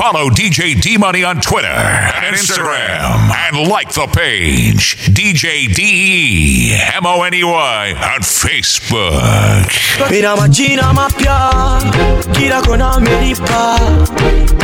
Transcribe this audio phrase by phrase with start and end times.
[0.00, 4.96] Follow DJ D Money on Twitter and Instagram and like the page.
[5.12, 9.68] DJ D M O N E Y on Facebook.
[10.10, 13.78] Mina majina mapya kila kona amenipa,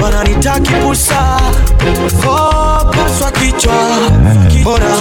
[0.02, 1.38] wananitaki pusa
[2.26, 3.76] oh, paswa kichwa.
[4.64, 4.96] Bora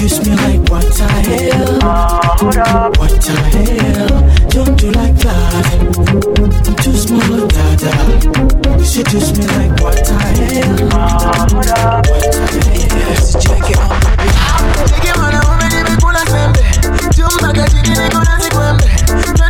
[0.00, 0.06] you.
[0.06, 1.78] You seduce me like what the hell?
[2.98, 4.08] What the hell?
[4.48, 5.66] Don't do like that.
[6.66, 7.92] I'm too small, dada.
[8.78, 10.76] You seduce me like what the hell?
[10.90, 12.40] What the
[12.80, 13.16] hell?
[13.40, 14.32] Check it out, baby.
[14.88, 16.60] Cheki mwanaume nimekula sembe
[17.16, 18.84] chumba kachini niko na sikwembe
[19.36, 19.49] twende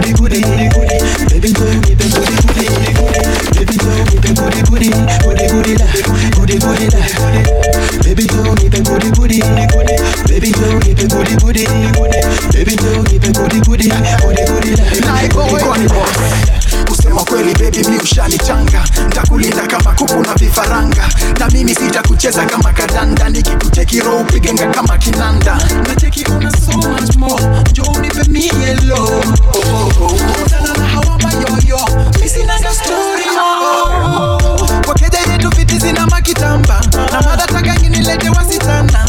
[0.00, 2.64] goody goody goody Baby don't nipe goody goody
[2.96, 3.20] goody
[3.52, 4.88] Baby don't nipe goody goody
[5.20, 5.86] goody goody la
[6.36, 7.00] goody goody la
[8.04, 9.96] Baby don't nipe goody goody goody
[10.28, 12.20] Baby don't nipe goody goody goody
[12.52, 16.59] Baby don't nipe goody goody goody goody la naikoni boss kusema
[17.30, 17.98] kweli baby mi
[19.08, 21.08] ntakulinda kama kuku na vifaranga.
[21.38, 23.28] Na mimi sitakucheza kama kadanda.
[23.28, 25.58] Nikikucheki roho upigenga kama kinanda.
[25.88, 26.72] Nacheki una so
[35.92, 36.80] na makitamba.
[37.12, 38.99] Na madataka nginilete wasitana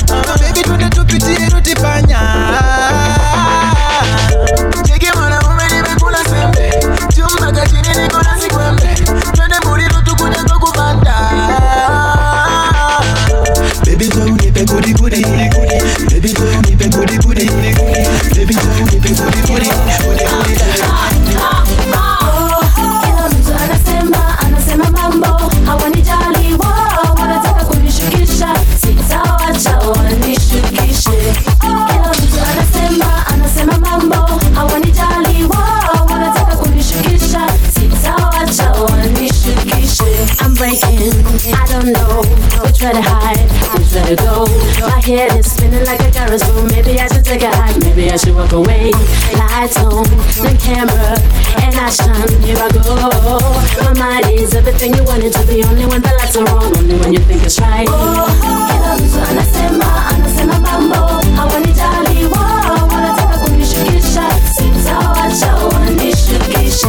[41.82, 43.42] I don't way to hide
[43.74, 44.46] which way to go.
[44.86, 46.62] My head is spinning like a carousel.
[46.70, 48.92] Maybe I should take a hike maybe I should walk away.
[49.34, 51.18] Lights on the camera
[51.66, 52.14] and action
[52.46, 53.42] here I go.
[53.82, 55.64] My mind is everything you want it to be.
[55.64, 57.88] The only when the lights are on only when you think it's right.
[57.90, 58.68] Oh, oh, oh.
[58.70, 60.96] Kila mtu anasema anasema mambo.
[61.36, 66.88] Hawanijali wao wanataka kunishukisha sitawacha wanishukishe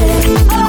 [0.49, 0.62] Kila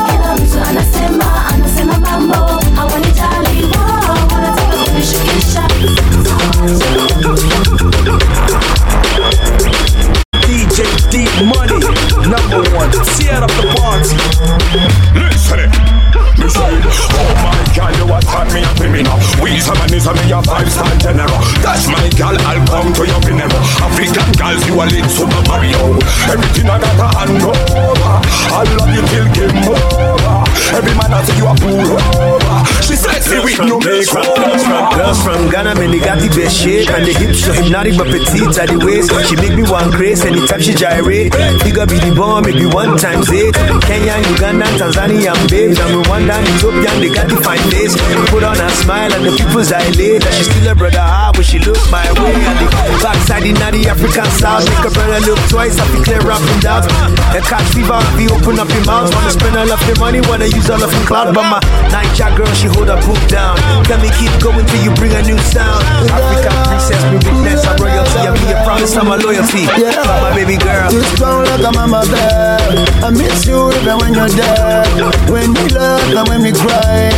[36.03, 39.35] got the best shape And the hips so hypnotic but petite at the waist She
[39.39, 41.31] make me one craze anytime she gyrate
[41.63, 43.55] Bigger be the bomb, maybe one times eight.
[43.87, 45.79] Kenya, Uganda, Tanzania, babes.
[45.79, 47.95] And Rwanda, Ethiopia, they got the fine face
[48.29, 50.99] Put on a smile and the people's dilate And she still a brother
[51.35, 52.33] when she look my way.
[52.33, 52.67] And the
[53.01, 56.61] backside in the African South Make a brother look twice, I feel clear up and
[56.61, 56.85] doubt.
[57.33, 59.13] A cat fever, be open up your mouth.
[59.13, 62.29] Wanna spend all of your money, wanna use all of your cloud But my Niger
[62.37, 63.57] girl, she hold her poop down.
[63.85, 65.81] Can me keep going till you bring a new sound.
[66.09, 68.19] African princess, me witness, I'm royalty.
[68.19, 69.65] I be a promise, I'm a loyalty.
[69.67, 70.91] My baby girl.
[70.91, 72.57] You strong like a mama bear.
[73.03, 74.87] I miss you even when you're dead.
[75.29, 77.09] When we love and when we cry,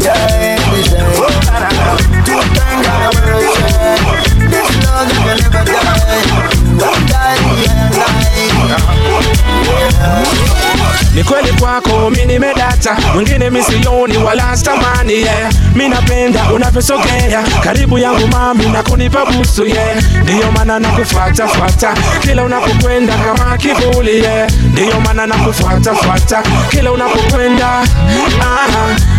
[0.00, 2.15] die, we
[9.98, 10.45] Oh.
[11.16, 15.52] Ni kweli kwako mi nimedata mwingine misioni wala stamani yeah.
[15.74, 20.02] mi napenda unavyosogea karibu yangu mami na kunipa busu yeah.
[20.22, 24.50] ndiyo maana nakufuata fuata kila unapokwenda kama kivuli yeah.
[24.72, 27.68] ndiyo maana nakufuata fuata kila unapokwenda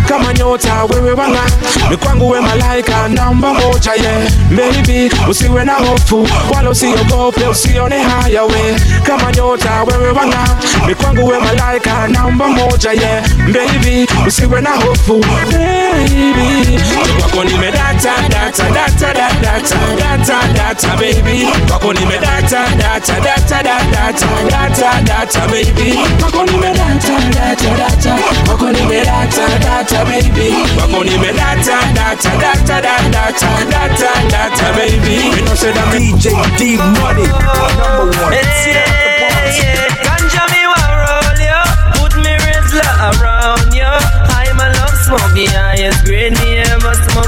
[0.08, 1.42] kama nyota wewe wanga
[1.90, 4.30] ni kwangu we malaika namba moja yeah.
[4.50, 10.48] baby usiwe na hofu wala usiogope usione haya we kama nyota wewe wanga
[10.86, 16.80] ni kwangu we malaika Africa namba moja yeah baby usiwe na hofu baby
[17.22, 25.02] wako nimedata data data data data data data baby wako nimedata data data data data
[25.04, 28.18] data baby wako nimedata data data
[28.50, 35.54] wako nimedata data baby wako nimedata data data data data data data baby you know
[35.54, 39.87] say that DJ D money number 1 it's yeah, yeah.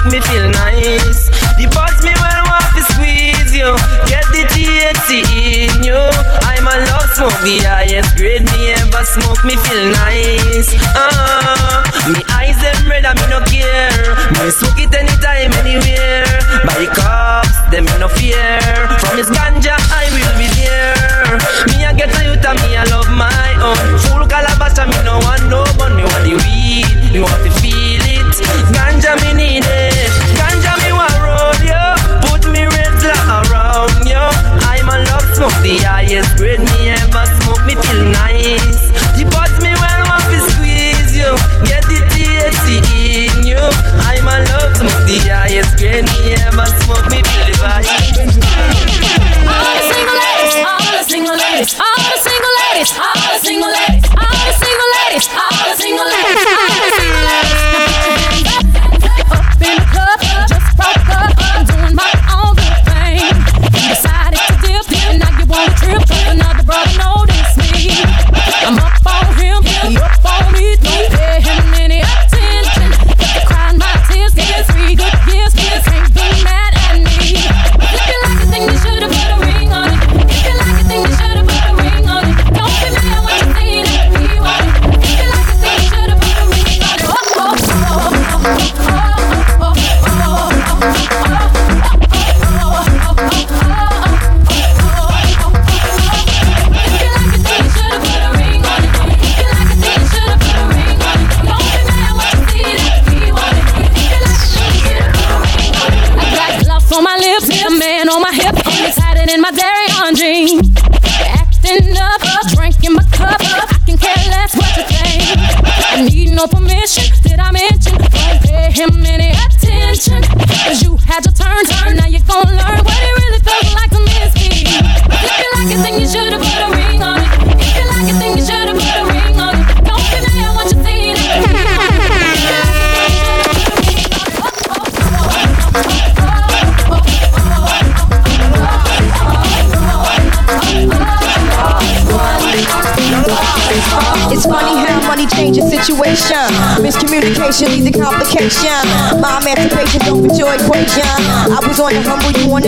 [0.00, 0.12] Smoke.
[0.12, 1.28] Me feel nice.
[1.56, 3.68] The boss me well want to squeeze you,
[4.08, 5.24] get the THC
[5.68, 5.96] in you.
[6.42, 9.44] I'm a love smoke, the highest grade me ever smoke.
[9.44, 10.74] Me feel nice.
[10.96, 14.16] Ah, me eyes them red and me no care.
[14.40, 16.24] Me smoke it anytime, anywhere.
[16.64, 18.60] My cups, them me no fear.
[19.00, 21.36] From his ganja, I will be there.
[21.68, 23.99] Me a get a youth me a love my own.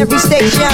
[0.02, 0.66] Every station.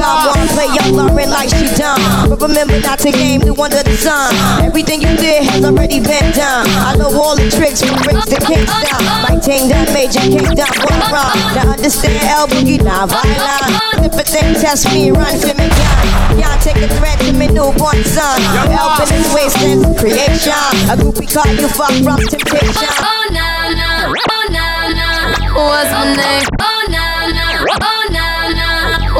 [0.00, 2.00] Wanna play young, learning like she done.
[2.28, 4.32] But remember not to game the under the sun.
[4.64, 6.64] Everything you did has already been done.
[6.80, 9.04] I know all the tricks from Ricks to Kingston.
[9.20, 11.36] My team done major kingdom, one run.
[11.52, 14.00] Now understand El Boogie, not violent.
[14.00, 16.04] Different things test me, run for me, gun.
[16.40, 18.40] Y'all take a threat to me newborn son.
[18.72, 20.56] Helping his wasteland creation.
[20.88, 22.88] A groupie call you fuck from temptation.
[22.96, 25.68] Oh no, no, oh no, no.
[25.68, 26.49] what's my name?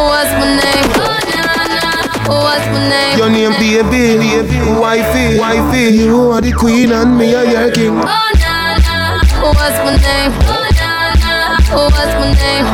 [0.01, 0.89] Oh, what's my name?
[0.97, 1.45] Oh na,
[2.33, 3.19] oh, what's my name?
[3.19, 4.09] Your name baby,
[4.41, 5.93] baby, wifey, wifey.
[5.97, 8.01] You are the queen and me are your king.
[8.01, 10.33] Oh na na, oh, what's my name?
[10.49, 12.65] Oh na na, what's my name?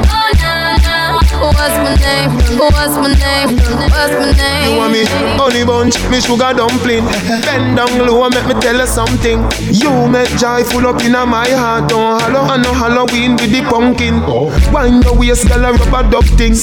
[2.06, 3.58] What's my name?
[3.58, 4.70] What's my name?
[4.70, 5.04] You want me
[5.36, 7.04] honey bunch, me sugar dumpling.
[7.42, 9.42] Bend down low and make me tell you something.
[9.74, 11.90] You make joy full up in my heart.
[11.90, 14.22] Don't hollow and no Halloween with the pumpkin.
[14.72, 16.54] Wind your waist, girl, a rubber duck thing.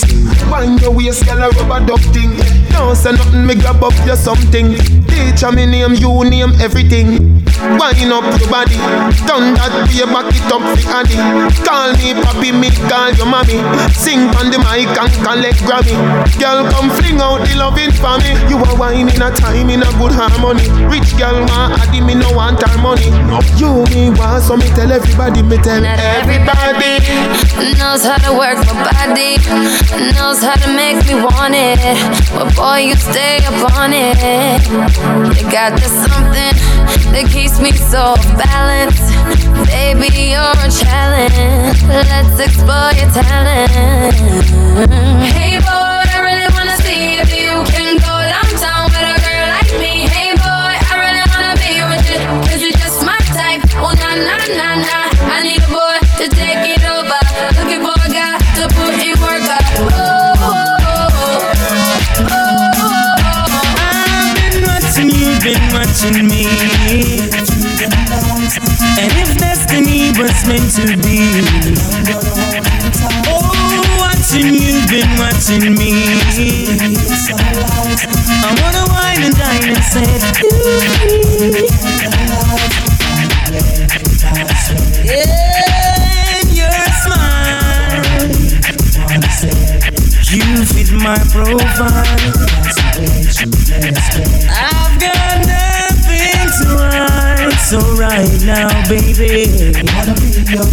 [0.49, 2.31] Wind your waist, girl, a rubber duck thing.
[2.71, 4.75] Don't say nothing, me grab up you something.
[5.07, 7.32] Teacher me name, you name everything.
[7.63, 8.75] Wind up your body,
[9.23, 11.15] done that way, back it up for Addy.
[11.63, 13.63] Call me papi, me call your mommy.
[13.95, 15.95] Sing on the mic and collect Grammy.
[16.35, 18.35] Girl, come fling out the loving for me.
[18.51, 20.67] You are wine in a time in a good harmony.
[20.91, 23.07] Rich girl, want Addy, me no want her money.
[23.55, 26.99] You me want, so me tell everybody, me tell everybody.
[27.79, 29.39] knows how to work my body,
[30.19, 31.79] knows how to make me want it.
[32.35, 34.19] But boy, you stay up on it.
[35.39, 36.59] You got this something
[37.15, 39.09] that keeps me so balanced.
[39.67, 41.81] Baby, you're a challenge.
[41.87, 43.71] Let's explore your talent.
[45.33, 49.71] Hey boy, I really wanna see if you can go downtown with a girl like
[49.79, 50.07] me.
[50.07, 52.19] Hey boy, I really wanna be with you.
[52.47, 53.61] Cause you're just my type.
[53.77, 54.97] Oh, na na na na.
[55.33, 57.21] I need a boy to take it over.
[57.59, 59.43] Looking for a guy to put in work.
[59.43, 61.11] Oh, oh, oh,
[62.29, 63.13] oh, oh.
[64.67, 67.22] Watching you, been watching me.
[68.55, 71.41] And if destiny was meant to be,
[73.25, 73.41] oh,
[73.97, 75.93] watching you, been watching me.
[78.45, 80.21] I wanna wine and dine and set
[85.09, 88.05] And your smile,
[90.29, 92.05] you fit my profile.
[94.49, 97.12] I've got nothing to hide,
[97.57, 100.65] so right now, baby, Wanna be your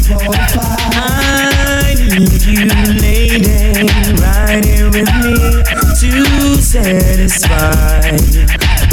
[0.95, 2.69] I need you,
[3.01, 3.87] lady,
[4.21, 5.37] right here with me
[6.01, 8.01] to satisfy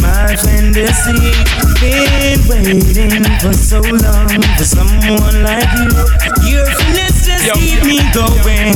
[0.01, 1.19] my fantasy.
[1.79, 5.91] Been waiting for so long for someone like you.
[6.49, 8.73] Your finesse just keep me going.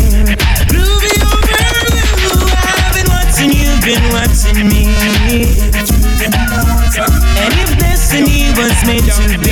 [0.70, 2.40] Groovy over you.
[2.58, 6.01] I've been watching you, been watching me.
[6.22, 9.50] And if destiny was meant to be.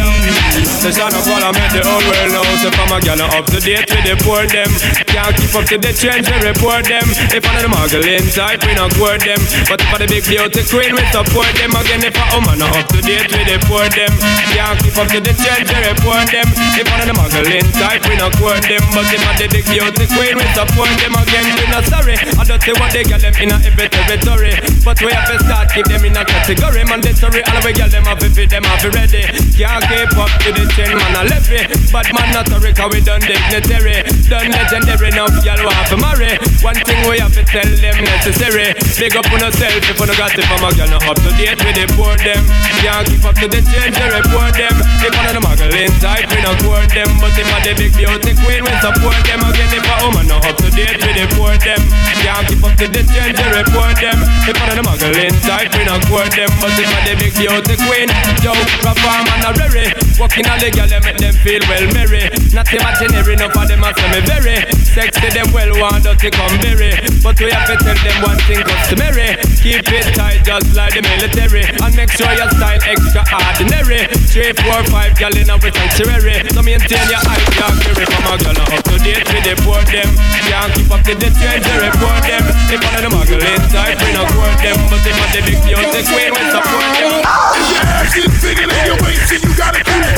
[0.86, 3.46] The son of all I met the whole world knows If I'm a gal up
[3.50, 4.70] to date with the poor them.
[5.10, 7.08] Can't keep up to the trends, we report them.
[7.34, 9.42] If I'm the muggling type, we not court them.
[9.66, 11.74] But if I'm the big beauty queen, we support them.
[11.74, 14.14] Again, if I'm woman up to date with the poor them.
[14.54, 16.48] Can't keep up to the trends, we report them.
[16.78, 18.84] If I'm the muggling type, we not court them.
[18.94, 21.18] But if I'm the big beauty queen, we support them.
[21.18, 22.14] Again, we not sorry.
[22.38, 24.54] I don't say what they get them in a every territory.
[24.86, 26.59] But we have to start keep them in a category
[26.90, 29.22] Mandatory, all we get them have feed them have to ready.
[29.54, 31.62] Can't keep up to the ten man a left me
[31.94, 34.02] But man not sorry cause we done dignitary.
[34.26, 36.42] Done legendary now y'all want to marry.
[36.66, 38.74] One thing we have to tell them necessary.
[38.98, 41.30] Big up on yourself if you no got it from a girl not up to
[41.38, 42.42] date with the poor them.
[42.82, 44.74] Can't keep up to the change they report them.
[45.06, 47.10] If one of the muggling type we not court them.
[47.22, 49.46] But if I the big beauty queen we support them.
[49.46, 51.82] Again if a woman not up to date with the poor them.
[52.26, 54.18] Can't keep up to the change they report them.
[54.50, 57.36] If one of the muggling type we not court them But if I the big
[57.36, 58.08] beauty queen.
[58.40, 62.28] Yo, perform and a rare Walking all the girl, make them feel well merry.
[62.52, 64.58] Not imaginary, enough of them a say me very.
[64.84, 66.92] Sexy them well want to come berry.
[67.24, 69.40] But we have to tell them one thing customary.
[69.64, 71.64] Keep it tight just like the military.
[71.64, 74.12] And make sure your style extraordinary.
[74.28, 76.44] Three, four, five girl in our sanctuary.
[76.52, 79.88] So maintain your eye, your carry from a girl up to date with the board
[79.88, 80.12] them.
[80.52, 82.44] Can't keep up to the trends, they report them.
[82.68, 84.84] If one of them muggle inside, we not court them.
[84.92, 87.24] But if one of the big music queen, we support them.
[87.24, 90.09] Ah, if your ass is bigger than your waist, then you gotta keep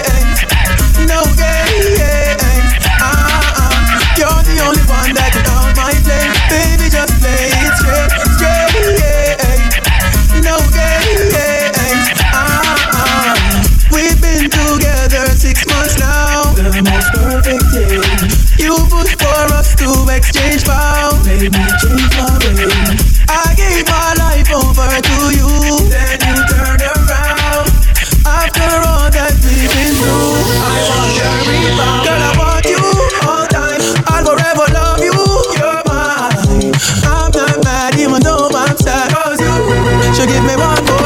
[18.71, 21.27] You pushed for us to exchange vows.
[21.27, 22.71] Me change my way.
[23.27, 25.51] I gave my life over to you.
[25.91, 27.67] Then you turned around.
[28.23, 32.07] After all that we've been through, I want your rebound.
[32.07, 32.79] Girl, I want you
[33.27, 33.83] all time.
[34.07, 35.19] I'll forever love you.
[35.59, 36.71] You're mine.
[37.11, 39.11] I'm not mad, even though I'm sad.
[39.35, 41.00] You should give me one more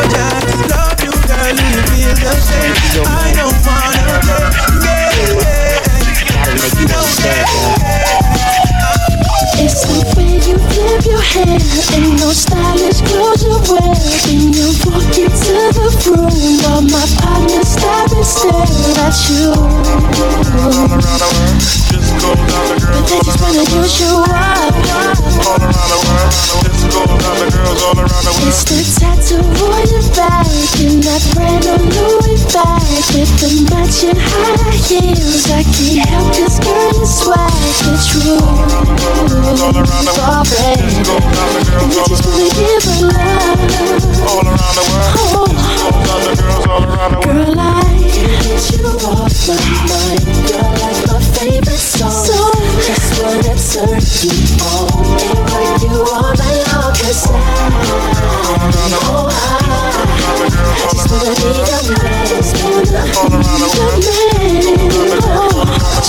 [11.36, 11.60] hair
[11.96, 13.96] and those stylish clothes you wear.
[14.26, 16.32] When you walk into the room,
[16.72, 19.52] all my partners and stare at you.
[22.96, 24.74] But they just wanna use you up.
[28.48, 30.48] It's the tattoo on your back
[30.80, 32.82] and that brand new Louis bag
[33.14, 35.46] with the matching high heels.
[35.52, 37.52] I can't help this girl swag.
[37.92, 38.40] It's true.
[39.66, 40.46] All around the world.
[40.46, 41.25] Just wanna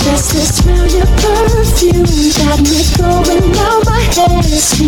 [0.07, 2.05] just the smell your perfume.
[2.37, 4.86] Got me going round my head.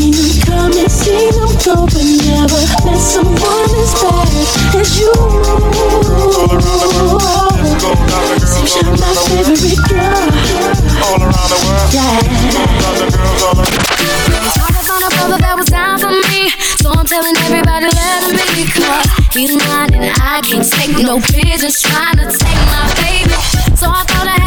[19.40, 23.32] Cause he's mine and I can't take no business trying to take my baby.
[23.80, 24.39] So I thought I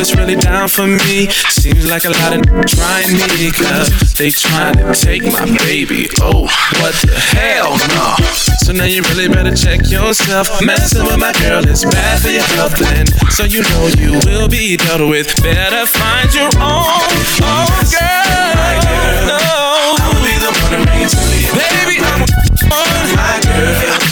[0.00, 1.28] that's really down for me.
[1.52, 6.08] Seems like a lot of trying me, cause they trying to take my baby.
[6.22, 6.48] Oh,
[6.80, 8.16] what the hell, no.
[8.64, 10.48] So now you really better check yourself.
[10.64, 14.48] Messing with my girl is bad for your health, and so you know you will
[14.48, 15.36] be dealt with.
[15.42, 17.12] Better find your own,
[17.44, 18.56] own girl.
[18.56, 18.80] my
[19.28, 21.52] No, I'll be the one to bring it to you.
[21.52, 22.24] Baby, I'm
[22.72, 24.09] on my girl.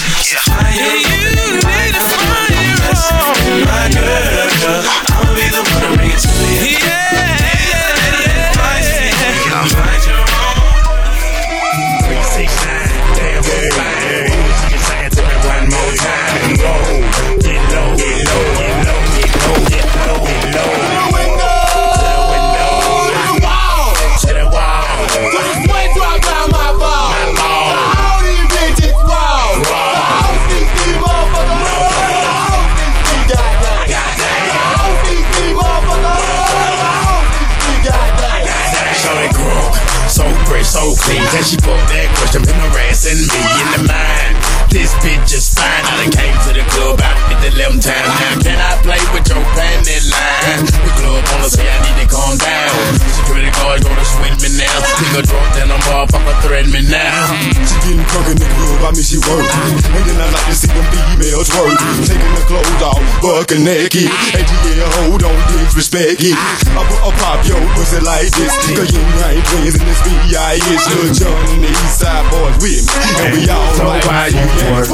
[41.09, 41.43] scene.
[41.43, 42.43] She put that question?
[42.43, 44.28] in her ass and me in the mind.
[44.69, 45.65] This bitch is fine.
[45.85, 48.05] I done came to the club out at the 11 time.
[48.05, 50.65] Now can I play with your panty line?
[50.69, 52.77] The club wanna say I need to calm down.
[53.17, 54.77] Security guards gonna swing me now.
[55.01, 57.33] Nigga drunk, then I'm motherfucker threaten me now.
[57.65, 59.49] She getting drunk in the club, I mean she work.
[59.49, 61.75] And then I like to see them females twerk.
[62.05, 64.09] Taking the clothes off, bucking naked.
[64.37, 64.45] And
[64.77, 66.37] yeah, hold on, disrespect it.
[66.77, 68.53] I put a pop your pussy like this.
[68.77, 70.83] Cause you ain't playing in this V.I.S.
[70.93, 72.93] Lil Jon and the East Side Boys with me.
[73.25, 74.91] And we all like why you Twerk.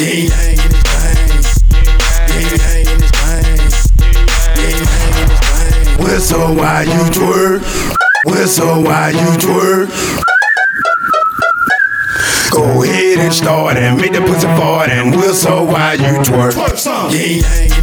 [0.00, 0.68] Yin yang in
[1.28, 1.84] this thing.
[2.32, 2.98] Yin yang in
[3.68, 4.24] this thing.
[4.56, 6.04] Yin yang in this thing.
[6.04, 7.60] Whistle while you twerk.
[8.24, 9.88] Whistle while you twerk.
[12.50, 16.52] Go ahead and start and make the pussy fart and whistle while you twerk.
[16.52, 17.10] Twerk some.
[17.10, 17.81] Yin yang.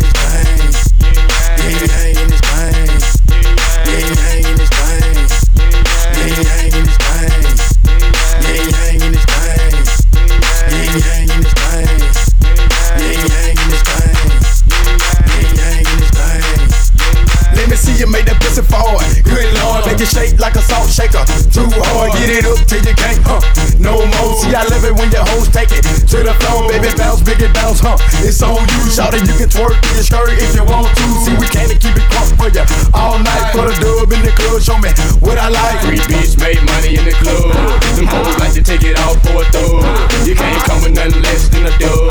[19.99, 21.23] Make it shake like a salt shaker.
[21.51, 23.43] Too hard, get it up till you can't, huh?
[23.79, 24.31] No more.
[24.39, 26.95] See, I love it when your hoes take it to the floor, baby.
[26.95, 27.99] Bounce, big it bounce, huh?
[28.23, 29.27] It's on you, shout it.
[29.27, 31.05] You can twerk in your skirt if you want to.
[31.27, 32.63] See, we can't keep it crunk for you
[32.95, 33.51] all night.
[33.51, 35.83] Put a dub in the club, show me what I like.
[35.83, 37.51] Three bitch made money in the club.
[37.99, 39.83] Them hoes like to take it off for a thug.
[40.23, 42.07] You can't come with nothing less than a dub.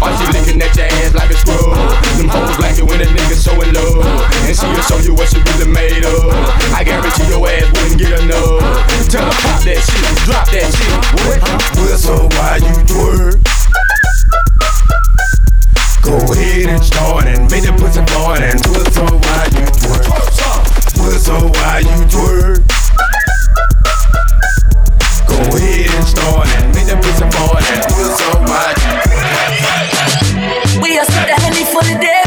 [0.00, 1.76] Why she licking at your ass like a scrub?
[2.16, 4.00] Them hoes like it when a nigga so in love.
[4.48, 6.32] And she'll show you what she really made of.
[6.72, 8.62] I guarantee your ass wouldn't get enough.
[9.10, 10.90] Tell her pop that shit, drop that shit.
[11.22, 11.38] What?
[11.78, 13.38] Well, so why you twerk?
[16.02, 20.06] Go ahead and start and make the pussy fart and well, so why you twerk?
[20.98, 22.62] Well, so why you twerk?
[25.26, 28.74] Go ahead and start and make the pussy fart and well, so why
[30.82, 32.25] We are set the henny for the day,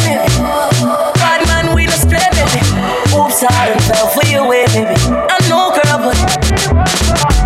[3.41, 4.99] I fell for way, baby.
[4.99, 6.19] I know, girl, but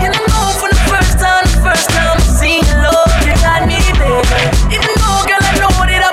[0.02, 0.10] you
[0.58, 4.74] from the first time, the first time I love, you got me, baby.
[4.74, 5.70] Even though, girl, I know
[6.02, 6.10] I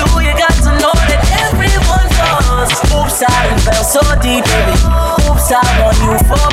[0.00, 2.08] you, you got to know that everyone
[3.20, 4.80] I fell so deep, baby.
[5.28, 6.51] Oops, I want you for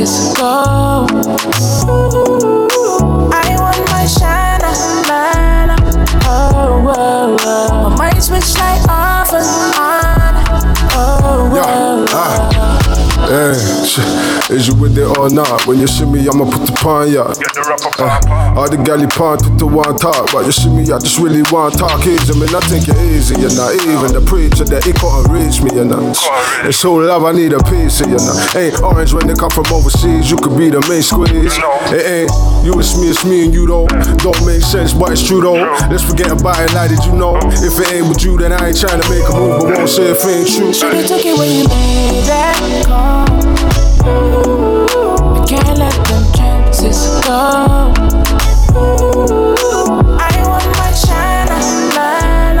[0.00, 1.06] this go.
[3.32, 4.72] I want my shiner,
[5.08, 5.76] man.
[6.24, 6.86] Oh, oh, oh.
[6.86, 7.96] whoa, whoa.
[7.96, 9.44] Might switch light off and
[9.76, 10.34] on.
[10.92, 12.40] Oh, oh whoa, whoa.
[12.50, 12.70] Yeah.
[13.18, 13.30] Ah.
[13.30, 14.39] Eh, hey.
[14.50, 15.66] Is you with it or not?
[15.66, 17.30] When you see me, I'ma put the pawn ya.
[18.02, 21.22] Uh, all the galley pawn put the one talk, but you see me, I just
[21.22, 22.34] really want to talk easy.
[22.34, 23.70] Man, I think it easy, you know.
[23.86, 26.10] Even the preacher that he couldn't reach me, you know.
[26.66, 28.34] It's so love, I need a piece of you know.
[28.58, 31.54] Ain't orange when they come from overseas, you could be the main squeeze.
[31.94, 32.30] It ain't
[32.66, 33.86] you, it's me, it's me and you though.
[34.18, 35.62] Don't make sense, but it's true though.
[35.86, 37.38] Let's forget about it, like did you know?
[37.62, 39.88] If it ain't with you, then I ain't trying to make a move, but won't
[39.88, 40.74] say if it ain't true.
[40.74, 42.58] Should've took it when you made that
[42.90, 43.79] call.
[44.02, 47.92] I can't let them chances go.
[50.18, 50.90] I want my
[51.96, 52.58] line.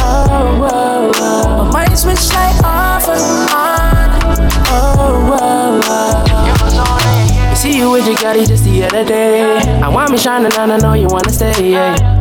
[0.00, 1.64] Oh, whoa, whoa.
[1.64, 3.18] My mind switch like off on.
[4.70, 5.08] Oh.
[7.50, 9.58] You see you with your gaddy just the other day.
[9.82, 11.74] I want me shining and I know you wanna stay.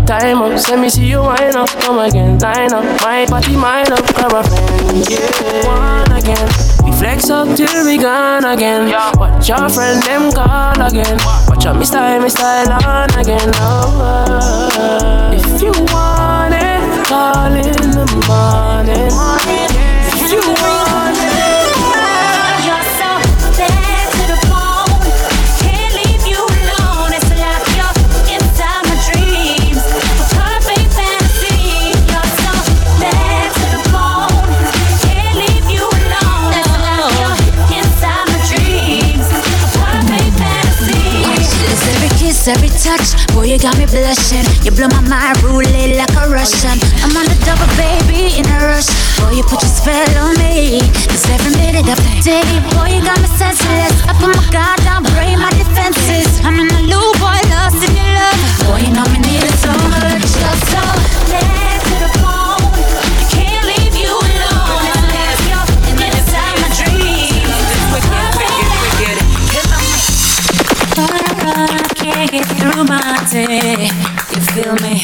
[0.06, 2.84] Time up, send me see you wine up, come again, line up.
[3.02, 5.68] My party, mine up, grab a friend, yeah.
[5.68, 6.87] One again.
[6.98, 8.92] Flex up till we gone again.
[9.20, 11.18] Watch your friend them call again.
[11.48, 13.52] Watch out, me style, me style on again.
[13.56, 19.12] Oh, if you want it, call in the morning.
[20.24, 20.77] If you want
[42.88, 43.20] touch.
[43.36, 44.48] Boy, you got me blushing.
[44.64, 46.80] You blow my mind, roulette like a Russian.
[47.04, 48.88] I'm on the double, baby, in a rush.
[49.20, 50.80] Boy, you put your spell on me.
[50.80, 52.48] It's every minute of the day.
[52.72, 53.96] Boy, you got me senseless.
[54.08, 56.40] I put my guard down, break my defenses.
[56.48, 58.40] I'm in a loop, boy, lost in your love.
[58.64, 60.24] Boy, you know me need it so much.
[60.40, 60.84] You're so
[61.32, 61.77] bad
[72.28, 73.88] I can't get through my day.
[74.36, 75.00] You feel me?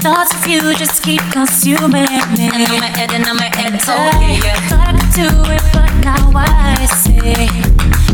[0.00, 2.50] Thoughts of you just keep consuming me.
[2.54, 4.54] And my head, and my head, oh yeah.
[4.70, 7.18] Thought could do it, but now I see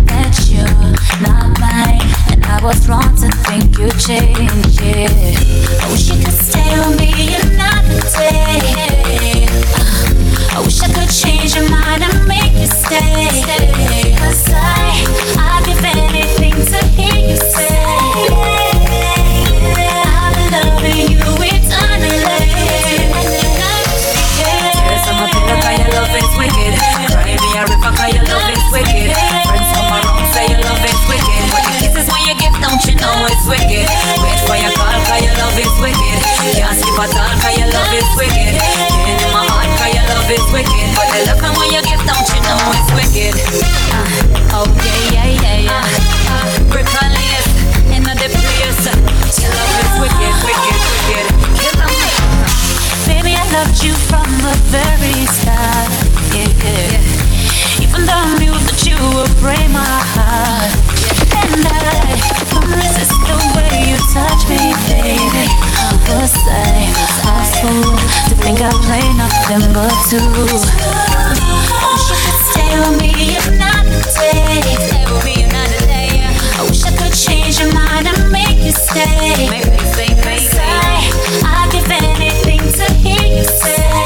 [0.09, 0.65] that you're
[1.21, 2.01] not mine.
[2.33, 4.81] And I was wrong to think you changed.
[4.81, 5.13] Yeah.
[5.83, 9.45] I wish you could stay with me another day.
[10.57, 13.45] I wish I could change your mind and make you stay.
[14.17, 15.05] Cause I,
[15.37, 17.78] I'd give anything to hear you say.
[28.73, 29.09] Wicked.
[29.49, 31.43] Friends around say your love is wicked.
[31.81, 32.35] Kisses when you
[32.89, 33.87] you know it's wicked?
[33.89, 34.73] Wait for your
[35.25, 36.19] your love is wicked.
[36.57, 36.77] Can't
[37.45, 38.55] at your love is wicked.
[39.09, 39.45] In my
[39.93, 40.89] your love is wicked.
[41.57, 41.81] When you
[42.33, 43.35] you know it's wicked?
[43.93, 46.75] Uh, oh yeah, yeah, yeah, yeah.
[47.95, 48.15] In the.
[49.39, 50.77] Your love is wicked, wicked,
[51.09, 51.27] wicked.
[53.07, 55.91] Baby, I loved you from the very start.
[56.35, 57.28] Yeah.
[57.89, 59.81] Even though I knew that you would break my
[60.13, 60.73] heart.
[61.33, 62.13] And I
[62.69, 65.49] resist the way you touch me, baby.
[66.09, 67.97] I fool
[68.29, 70.21] to think I play nothing but two.
[70.21, 71.33] I
[71.89, 74.61] wish could stay with me another day.
[74.85, 76.29] Stay with me another day.
[76.57, 79.49] I wish I could change your mind and make you stay.
[79.49, 81.09] Make me make me stay.
[81.45, 83.98] I'd give anything to hear you say.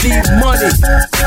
[0.00, 1.17] Deep money.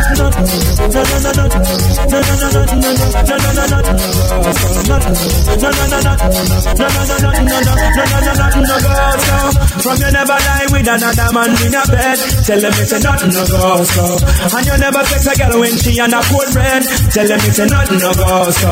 [9.82, 12.17] From you never lie with another man in your bed.
[12.45, 14.06] Tell them it's a nothing no go so.
[14.54, 16.84] And you never sex a girl when she and a cold red.
[17.12, 18.71] Tell them it's a nothing no go so.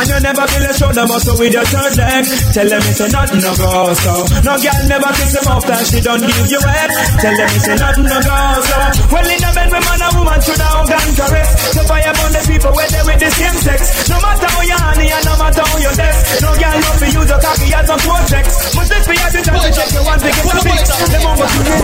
[0.00, 2.24] And you never feel a shoulder muscle with your third leg.
[2.56, 4.14] Tell them it's a nothing no go so.
[4.42, 6.90] No girl never kiss him off that she don't give you head.
[7.20, 8.78] Tell them it's a nothing no go so.
[9.12, 11.48] Well in a bed with man and woman should have organ caress.
[11.76, 14.08] So fire upon the people where they with the same sex.
[14.08, 16.40] No matter how you honey and no matter how you desk.
[16.40, 18.48] No girl love to use your cocky as a project.
[18.72, 20.88] Must this be a time to check your one to get a fix.
[21.12, 21.76] The moment you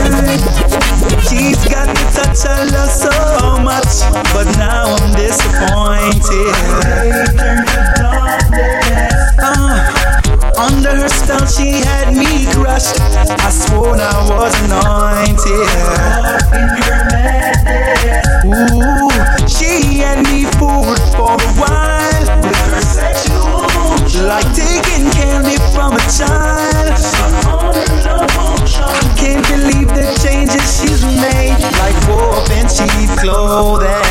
[1.28, 3.12] She's got me touch her love so
[3.60, 3.92] much,
[4.32, 6.56] but now I'm disappointed.
[9.42, 10.21] Uh,
[10.58, 13.00] under her spell, she had me crushed.
[13.00, 15.68] I swore I was anointed.
[18.44, 19.10] Ooh,
[19.48, 22.02] she had me fooled for a while.
[24.26, 26.92] Like taking candy from a child.
[28.74, 34.01] I can't believe the changes she's made, like wolf and cheap clothing.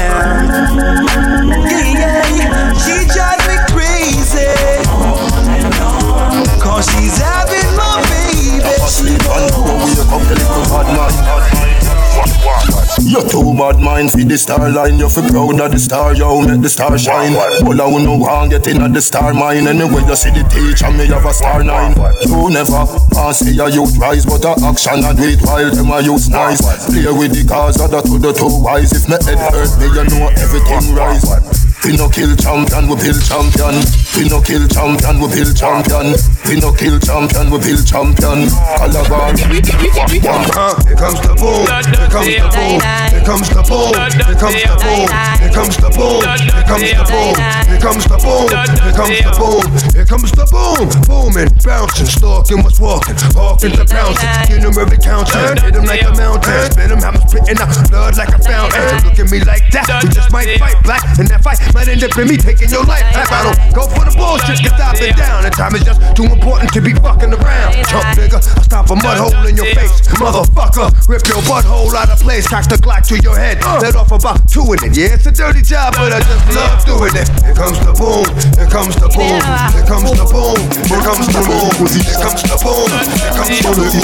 [13.11, 14.97] You too bad mind for the star line.
[14.97, 17.35] You feel proud of the star, yo, make the star shine.
[17.35, 19.67] All I will know how get in at the star mine.
[19.67, 21.91] Anyway, you see the teacher, me have a star nine.
[22.23, 25.91] You never want see a youth rise, but a action I do it while them
[25.91, 26.63] a use nice.
[26.87, 28.95] Play with the cars, other to the two wise.
[28.95, 31.60] If my head hurt me, you know everything rise.
[31.83, 33.81] We no kill champion, we build champion.
[34.13, 36.13] We no kill champion, we build champion.
[36.45, 38.53] We no kill champion, we build champion.
[38.77, 39.33] Calabar.
[39.33, 41.65] Uh, here comes the boom.
[41.65, 42.77] Here comes the boom.
[43.09, 43.97] Here comes the boom.
[43.97, 45.25] Here comes the boom.
[45.41, 46.21] Here comes the boom.
[46.21, 47.41] Here comes the boom.
[47.65, 48.45] Here comes the boom.
[48.77, 49.65] Here comes the boom.
[49.97, 50.85] Here comes the boom.
[51.09, 54.29] Booming, bouncing, stalking, what's walking, walking to pouncing.
[54.45, 55.57] Get them every counter.
[55.57, 56.69] Hit them like a mountain.
[56.69, 58.85] Spit them, them spitting out blood like a fountain.
[59.01, 59.89] Look at me like that.
[60.05, 62.83] We just might fight black, and that fight might end up in me taking your
[62.85, 63.03] life.
[63.15, 65.45] If I don't go for the bullshit, cause I've been down.
[65.45, 67.73] And time is just too important to be fucking around.
[67.87, 70.01] Chump nigga, I'll stop a mud hole in your face.
[70.19, 72.47] Motherfucker, rip your butthole out of place.
[72.47, 73.59] Cock the Glock to your head.
[73.63, 73.79] Uh.
[73.81, 74.97] Let off about two in it.
[74.97, 77.27] Yeah, it's a dirty job, but I just love doing it.
[77.43, 78.25] Here comes the boom.
[78.57, 79.39] Here comes the boom.
[79.75, 80.57] Here comes the boom.
[80.87, 81.71] Here comes the boom.
[81.71, 82.89] Here comes the boom.
[82.91, 84.01] Here comes the boom.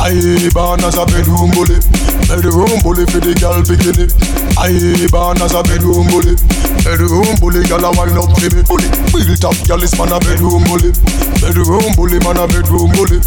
[0.00, 1.78] I born as a bedroom bully,
[2.26, 4.08] bedroom bully for the girl bikini.
[4.58, 6.34] I born as a bedroom bully,
[6.82, 8.62] bedroom bully girl a wine up for me.
[8.66, 10.90] Bully, built up girl is man a bedroom bully,
[11.38, 13.18] bedroom bully man a bedroom bully.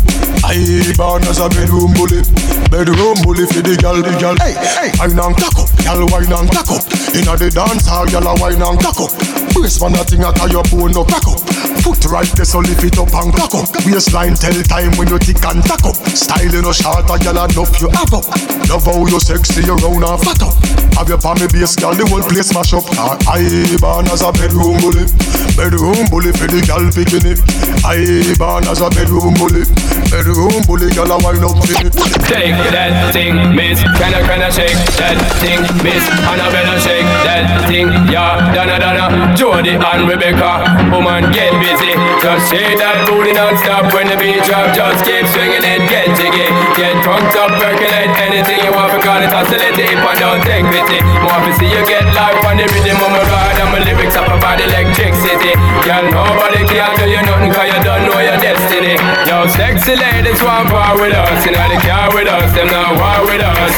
[0.44, 0.60] I
[0.98, 2.20] born as a bedroom bully,
[2.68, 4.36] bedroom bully for the girl, the girl.
[4.42, 6.84] Hey, hey, wine and cock up, girl wine and cock up.
[7.16, 9.12] Inna the dance hall, girl a wine and cock up.
[9.54, 11.40] Brace man a thing a tie your bone no crack up.
[11.86, 13.70] Foot right there so lift it up and cock up.
[13.86, 15.96] Waistline tell time when you tick and tack up.
[16.12, 18.26] Style in a short a girl enough you have up.
[18.68, 20.58] Love how you sexy you round and fat up.
[20.98, 22.90] Have your palm base girl the whole place mash up.
[23.30, 23.46] I
[23.78, 25.06] born as a bedroom bully,
[25.54, 27.38] bedroom bully for the girl bikini.
[27.86, 28.02] I
[28.42, 29.62] born as a bedroom bully,
[30.10, 31.94] bedroom bully girl a wine up for me.
[32.26, 33.86] Shake that thing, miss.
[34.02, 36.02] Can I, can I shake that thing, miss?
[36.26, 38.50] Annabella shake that thing, yeah.
[38.58, 40.66] Donna, Donna, Jody and Rebecca.
[40.90, 41.94] Woman, get busy.
[42.18, 44.74] Just shake that booty non-stop when the beat drop.
[44.74, 46.50] Just keep swinging it, get jiggy.
[46.74, 48.90] Get drunk up, percolate anything you want.
[48.98, 51.00] Because it's oscillating if I don't take pity.
[51.22, 53.58] More to see you get life on the rhythm of my ride.
[53.60, 55.54] And my lyrics up about electricity.
[55.84, 58.96] Girl, nobody can do you nothing cause you don't know your destiny.
[59.28, 61.44] Yo, sexy ladies want power with us.
[61.46, 63.74] Know the car with us, them not war with us.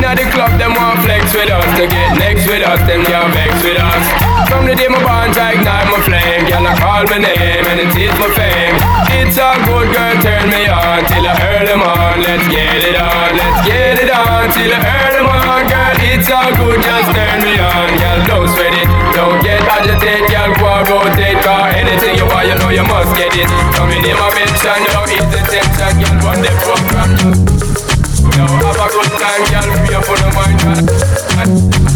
[0.00, 1.68] Know the club, them want flex with us.
[1.76, 4.39] To get next with us, them can't vex with us.
[4.50, 6.42] From the day my bond, I ignite my flame.
[6.50, 8.74] Girl, I call my name and it is my fame.
[9.14, 12.18] It's a good girl, turn me on till I heard them on.
[12.18, 15.62] Let's get it on, let's get it on till I heard them on.
[15.70, 17.88] Girl, it's all good, just turn me on.
[17.94, 20.26] Girl, don't sweat it, don't get agitated.
[20.26, 23.46] Girl, go rotate, cause anything you want, you know you must get it.
[23.78, 25.94] Coming in my mention, you know it's the tension.
[26.02, 27.49] Girl, run the program.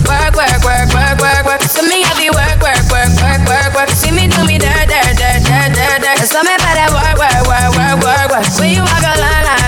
[0.08, 1.62] Work, work, work, work, work, work.
[1.62, 3.90] So me you work, work, work, work, work, work.
[3.90, 6.18] See me do me dirt, dirt, dirt, dirt, dirt, dirt.
[6.26, 8.46] So me better work, work, work, work, work, work.
[8.58, 9.63] When you walk a line, line,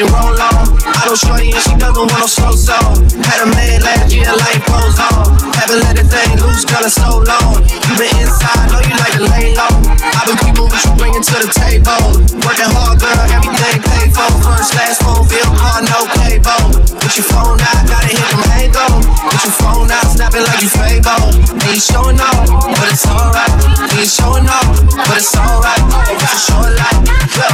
[0.00, 0.37] and roll
[1.08, 3.00] so shorty and she doesn't want no slow song.
[3.24, 5.40] Had a man last year, life goes on.
[5.56, 7.64] Haven't let it thing loose, girl, it's so long.
[7.64, 9.72] You been inside, know you like to lay low.
[10.04, 12.12] I been keep what you bringin' to the table.
[12.44, 14.28] Working hard, girl, everything paid for.
[14.44, 16.76] First, last phone bill, hard, no cable.
[17.00, 19.00] Put your phone out, gotta hit them hang-go.
[19.32, 21.32] Put your phone out, snapping like you Fabo.
[21.72, 23.48] Ain't showing up, but it's alright.
[23.96, 25.80] Ain't showing up, but it's alright.
[26.20, 27.00] It's a short life.
[27.32, 27.48] Yo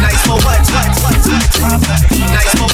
[0.00, 1.80] nice for what, nice for what,
[2.30, 2.66] nice for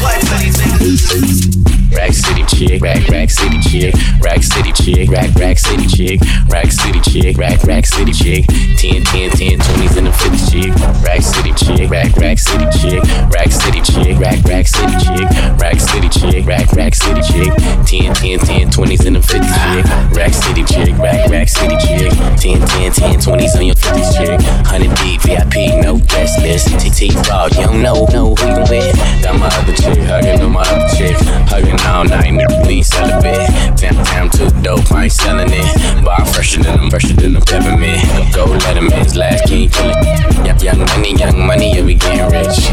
[1.51, 1.56] what.
[1.97, 6.71] Rack City chick, rack rack city chick, rack city chick, rack rack city chick, rack
[6.71, 8.45] city chick, rack rack city chick,
[8.77, 13.03] 10 10 10 20s and the 50s chick, rack city chick, rack rack city chick,
[13.33, 17.51] rack city chick, rack rack city chick, rack city chick, rack rack city chick,
[17.89, 22.13] 10 10 10 20s and the 50s chick, rack city chick, rack rack city chick,
[22.37, 24.37] 10 10 10 20s on your 50s chick,
[24.69, 28.93] 100 deep VIP, no guest list, TT Raw, you don't know, know who you with.
[29.25, 31.17] Got my other chick, hugging on my other chick,
[31.49, 32.33] hugging all night,
[32.67, 33.49] we ain't celibate.
[33.77, 36.05] Damn, damn, too dope, I ain't selling it.
[36.05, 38.03] Bar fresher than them, fresher than them peppermint.
[38.35, 40.47] Go let him his last king, kill it.
[40.47, 42.69] Yep, young money, young money, yeah, we getting rich.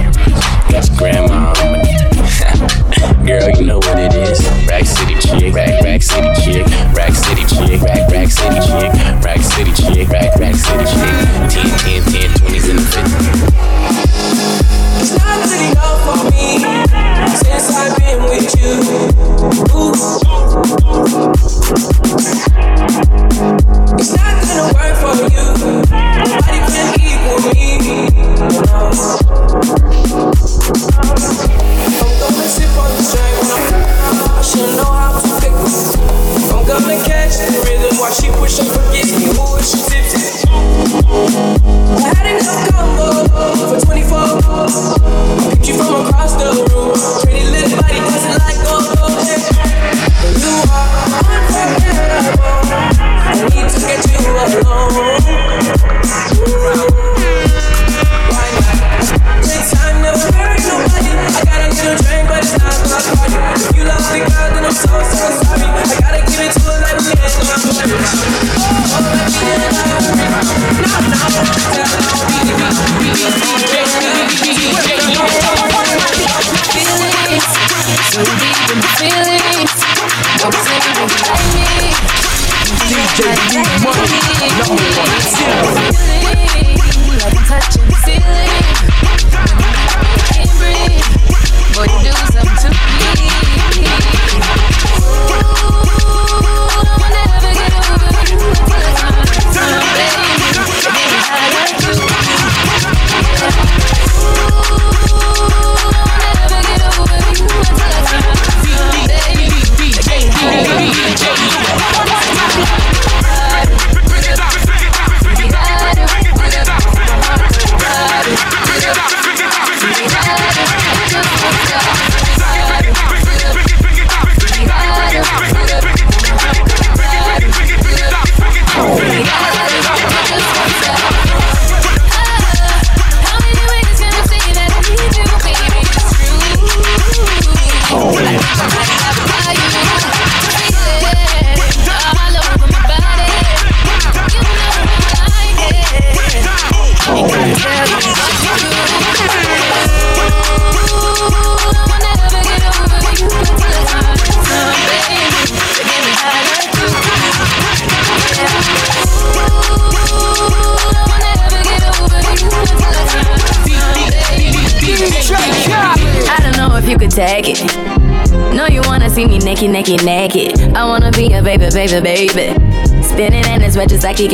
[0.69, 1.53] Your grandma.
[3.25, 4.41] Girl, you know what it is.
[4.67, 7.42] Rack City chick, rack, rack city chick, rack city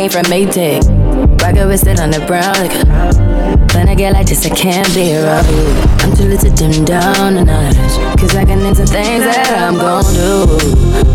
[0.10, 1.42] came from Maytag.
[1.42, 2.86] Rocket with it on the brown liquor.
[3.76, 5.46] When I get like this, I can't be around.
[6.02, 7.76] I'm too little to dim down a notch.
[8.20, 10.46] Cause I can into things that I'm gon' do.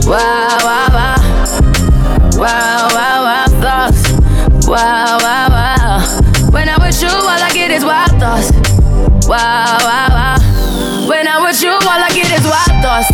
[0.09, 1.17] Wow, wow, wow.
[2.37, 4.13] Wow, wow, wow, thoughts.
[4.67, 6.51] Wow, wow, wow.
[6.51, 8.51] When I'm with you, all I get is wild thoughts.
[9.29, 11.09] Wow, wow, wow.
[11.09, 13.14] When I'm with you, all I get is wild thoughts.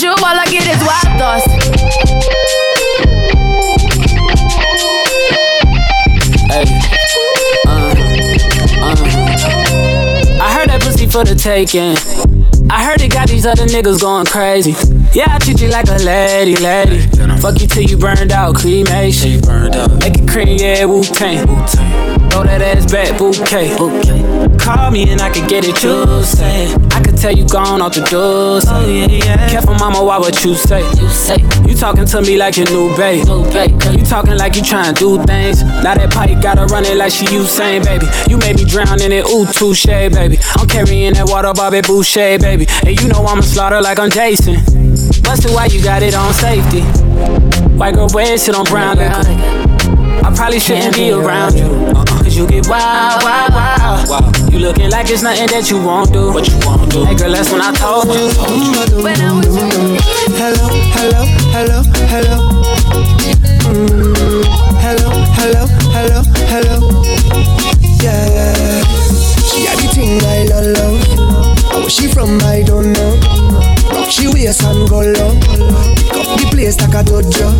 [0.00, 1.44] When I'm you, all I get is wild thoughts.
[6.48, 6.64] Hey.
[7.66, 8.92] Uh, uh.
[10.40, 11.96] I heard that pussy for the taking.
[12.70, 14.74] I heard it got these other niggas going crazy.
[15.12, 17.06] Yeah, I treat you like a lady, lady.
[17.40, 19.40] Fuck you till you burned out, cremation.
[19.98, 21.46] Make it cream, yeah, Wu Tang.
[22.30, 23.76] Throw that ass back, bouquet.
[24.58, 26.72] Call me and I can get it, you say.
[26.92, 28.64] I could tell you gone off the doors.
[28.68, 29.48] Oh, yeah, yeah.
[29.48, 30.80] Careful, mama, why what you say?
[31.00, 31.36] You say.
[31.66, 33.26] You talking to me like your new babe.
[33.26, 35.62] You talking like you trying to do things.
[35.62, 38.06] Now that pipe gotta run it like she Usain, baby.
[38.28, 40.38] You made me drown in it, ooh, touche, baby.
[40.56, 42.66] I'm carrying that water, Bobby Boucher, baby.
[42.86, 44.54] And you know I'ma slaughter like I'm Jason.
[45.22, 46.82] Busted, why you got it on safety?
[47.76, 49.22] White girl wear shit on brown liquor.
[50.22, 51.64] I probably shouldn't be around you.
[51.64, 52.09] Uh-uh.
[52.30, 54.08] Cause you get wild, wild, wild.
[54.08, 54.52] wild.
[54.52, 56.30] You looking like it's nothing that you won't do.
[56.30, 57.02] What you won't do?
[57.02, 58.30] Hey girl, that's when I told you.
[59.02, 59.50] When I was
[60.38, 62.36] Hello, hello, hello, hello.
[63.66, 64.46] Mm,
[64.78, 66.76] hello, hello, hello, hello.
[67.98, 68.78] Yeah.
[69.50, 71.82] She had the thing I love, love.
[71.82, 73.18] Where she from, I don't know.
[73.90, 75.34] Rock she waist and go low.
[76.14, 77.50] Pick up the place like a dojo.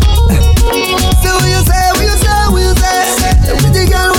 [1.26, 3.34] So what you say, what you say, what you say?
[3.50, 4.14] The pretty girl,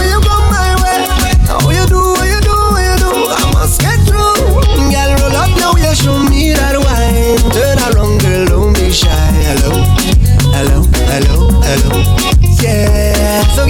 [11.71, 13.43] Yeah.
[13.55, 13.65] So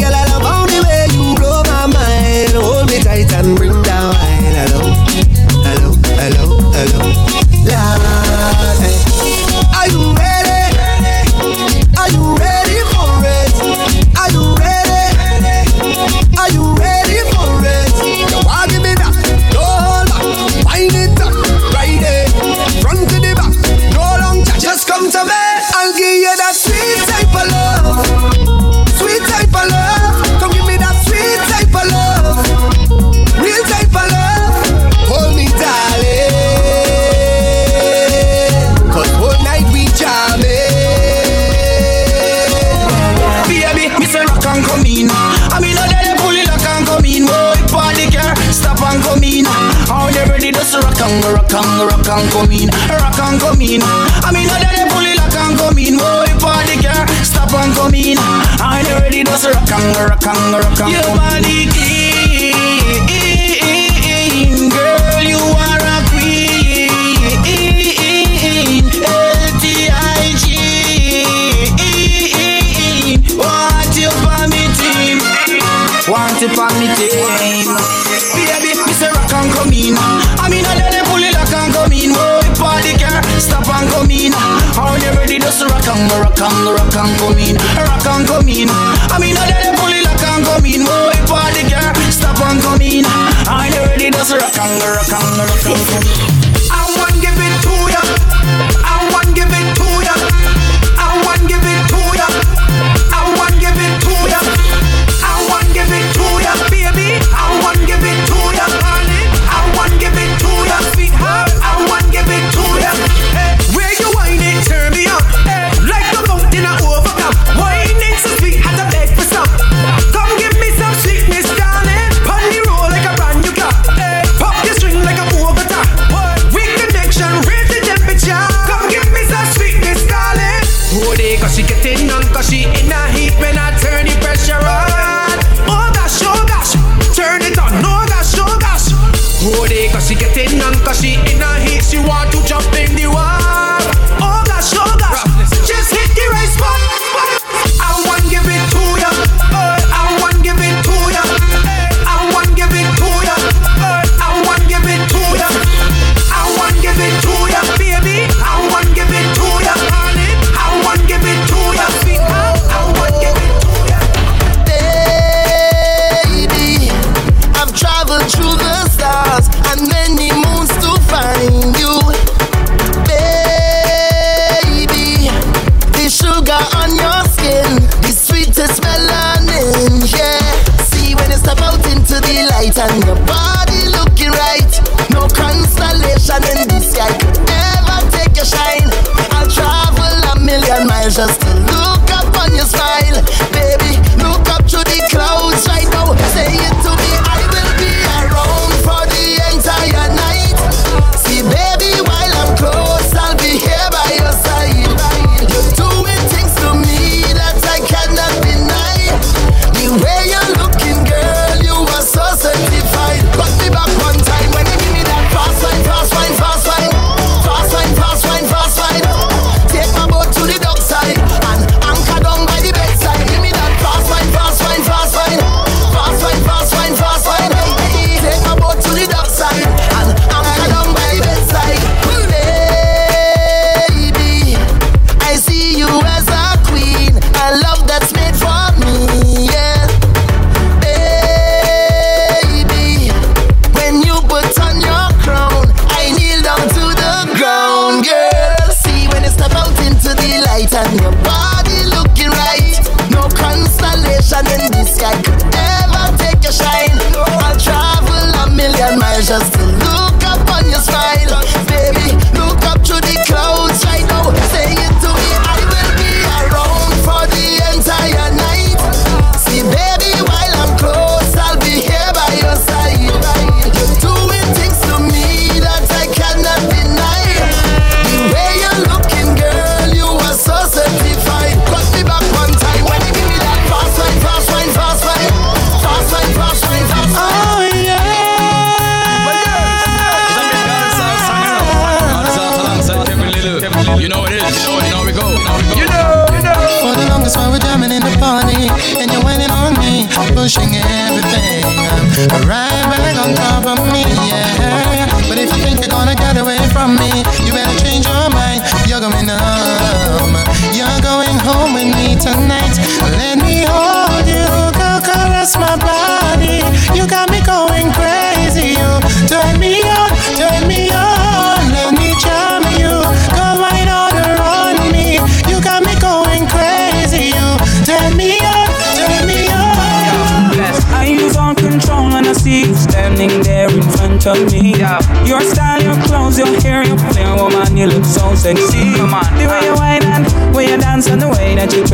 [191.12, 191.51] just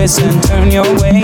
[0.08, 1.17] and turn your waist.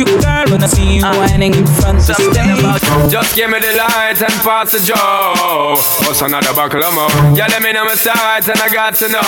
[0.00, 1.14] You, girl, when I see you ah.
[1.14, 3.10] whining in front of stage.
[3.10, 4.94] Just give me the light and pass the joe.
[4.98, 7.08] Oh, What's another buckle of more?
[7.38, 9.22] Yeah, let me know my sights and I got to know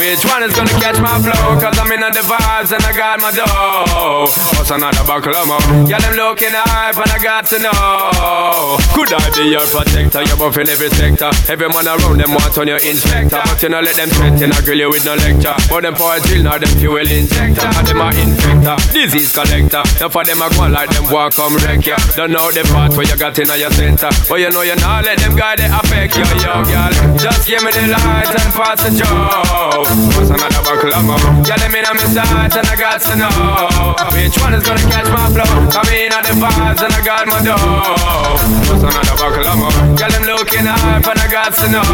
[0.00, 1.60] which one is gonna catch my flow.
[1.60, 3.44] Cause I'm in the vibes and I got my dough.
[3.92, 4.24] Oh,
[4.56, 5.60] What's another buckle of more?
[5.84, 8.78] Yeah, them looking hype and I got to know.
[8.96, 10.24] Could I be your protector?
[10.24, 11.30] You're buff in every sector.
[11.52, 13.40] Every man around them want on your inspector.
[13.44, 15.54] But you know, let them threaten, I grill you with no lecture.
[15.68, 17.68] But them for a drill, now them fuel injector.
[17.68, 19.82] Now them a infector, disease collector.
[20.00, 21.96] Now for them a go like them walk come wreck ya.
[22.16, 24.10] Don't know the part where you got in your center.
[24.28, 26.92] But you know you not let them guy they affect you, yo, girl.
[27.18, 29.84] Just give me the light and pass the joe.
[30.14, 31.20] What's another buckle of more?
[31.46, 33.32] Yeah, let me know my sights and I got to know
[34.14, 35.50] which one is gonna catch my flow.
[35.70, 38.58] Come in on the vibes and I got my dough.
[38.68, 39.74] What's another buckle of more?
[39.98, 41.84] Yeah, them looking hype and I got to know.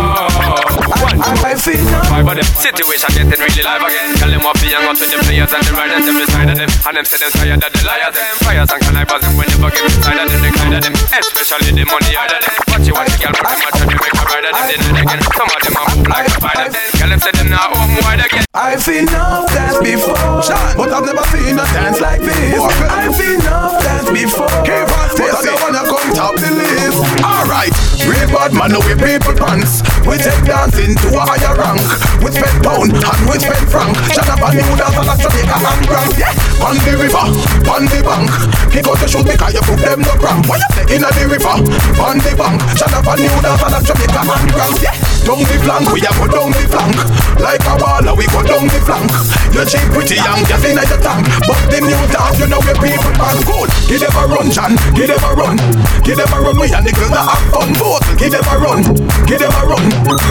[1.00, 2.48] One, two, I feel five of them.
[2.58, 4.14] Situation getting really live again.
[4.18, 6.56] Tell them what be young up to the players and the riders every side of
[6.58, 6.70] them.
[6.86, 8.14] And them say them tired of the liars.
[8.14, 10.94] Them fires and connivers and whenever get inside of them, they kind of them.
[11.14, 12.54] Especially the money out of them.
[12.72, 14.64] But you want the girl for them, I try to make a ride of them.
[14.64, 16.66] Then and again, some of them are move like a spider.
[16.96, 18.44] Tell them say them now home wide again.
[18.54, 20.14] I've seen enough dance before,
[20.78, 22.54] but I've never seen a dance like this.
[22.88, 27.02] I've seen enough dance before, but I don't wanna come top the list.
[27.20, 27.74] Alright,
[28.06, 29.82] Ray Bad man know we people pants.
[30.06, 31.82] We take dancing to a higher rank.
[32.22, 33.94] We spend pound and we spend franc.
[34.14, 36.12] Shut up and new dance like Jamaica and Grand.
[36.14, 36.32] Yeah,
[36.62, 37.26] on the river,
[37.68, 38.30] on the bank.
[38.70, 40.46] Kick out the shoot because you put them no cramp.
[40.46, 41.56] Why you say in the river,
[41.98, 42.58] on the bank.
[42.78, 44.76] Shut up and new dance like Jamaica and Grand.
[44.78, 44.96] Yeah,
[45.26, 46.96] down the flank, we a go down the flank.
[47.42, 49.10] Like a baller, we go down the flank.
[49.50, 51.26] You cheap pretty young, just in the tank.
[51.48, 53.68] But the new dance, you know we people man good.
[53.88, 54.72] Give them a run, John.
[54.94, 55.56] Give them a run.
[56.04, 56.56] Give them a run.
[56.60, 57.70] We and the girls that have fun.
[57.74, 58.04] Both.
[58.18, 58.82] Give them a run.
[59.26, 59.84] Give them a run.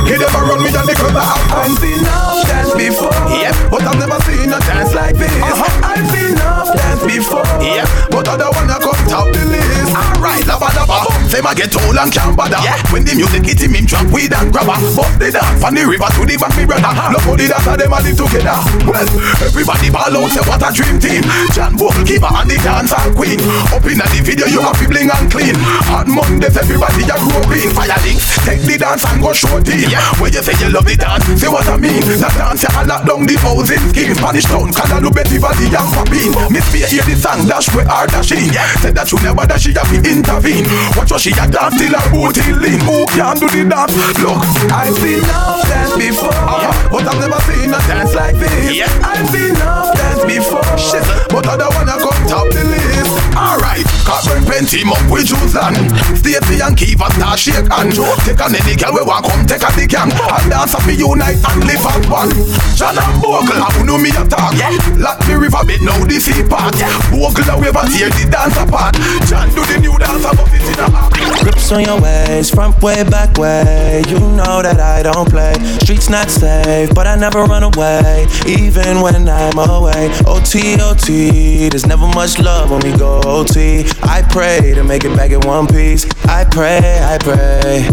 [0.06, 0.60] Give them a run.
[0.62, 1.66] We and the have fun.
[1.66, 3.14] I've seen enough dance before.
[3.30, 3.56] Yep.
[3.72, 5.32] But I've never seen a dance like this.
[5.42, 5.88] Uh-huh.
[5.88, 6.63] I've seen dance
[7.06, 7.46] before.
[7.62, 7.86] Yeah.
[8.10, 9.94] But I don't wanna come top the list.
[9.94, 11.06] Alright, lava lava.
[11.30, 12.60] Them a get old and can't bother.
[12.64, 12.80] Yeah.
[12.90, 14.78] When the music hit him, him drop weed and grabber.
[14.96, 16.88] But they dance from the river to the back, me brother.
[16.88, 17.14] Uh-huh.
[17.14, 18.58] Look how the dancer them a live together.
[18.88, 19.08] Well,
[19.44, 21.24] everybody ball out, say what a dream team.
[21.54, 23.40] John Bogle keeper and the dancer queen.
[23.74, 25.58] Up in the video, you have bling and clean.
[25.94, 27.16] On Mondays, everybody a
[27.50, 27.70] green.
[27.74, 29.90] Fire links, take the dance and go show team.
[29.90, 30.02] Yeah.
[30.22, 32.02] When you say you love the dance, say what I mean.
[32.06, 34.14] The dance, you a lock down the housing scheme.
[34.14, 36.34] Spanish town, Canada, Betty, Valley, and Papine.
[36.54, 38.54] Miss Fear, hear the song, dash where are dashing.
[38.54, 38.70] Yeah.
[38.78, 40.70] Said that you never dash, she have to intervene.
[40.94, 42.82] Watch what she a dance till her booty lean.
[42.86, 43.98] Who can do the dance?
[44.22, 44.38] Look,
[44.70, 46.30] I've seen enough dance before.
[46.30, 46.94] Uh-huh.
[46.94, 48.78] But I've never seen a dance like this.
[48.78, 48.90] Yeah.
[49.02, 50.64] I've seen enough dance before.
[50.78, 53.24] Shit, but I don't wanna come top the list.
[53.34, 55.74] Alright, Carbon pen team up with Juice and
[56.14, 57.90] Stacey and Kiva start shake and
[58.22, 60.94] Take on any girl we want come take a the gang And dance up me
[60.94, 62.30] unite and live at one
[62.78, 64.78] John and Bogle, I know me attack yeah.
[65.02, 66.94] Lock me river bed now the sea part yeah.
[67.10, 68.94] Bogle a wave and tear the dance apart
[69.26, 71.14] John do the new dance about it in a
[71.44, 74.02] Grips on your waist, front way, back way.
[74.08, 75.54] You know that I don't play.
[75.80, 80.13] Streets not safe, but I never run away, even when I'm away.
[80.26, 83.86] OT, OT, there's never much love when we go OT.
[84.04, 86.06] I pray to make it back in one piece.
[86.26, 87.90] I pray, I pray.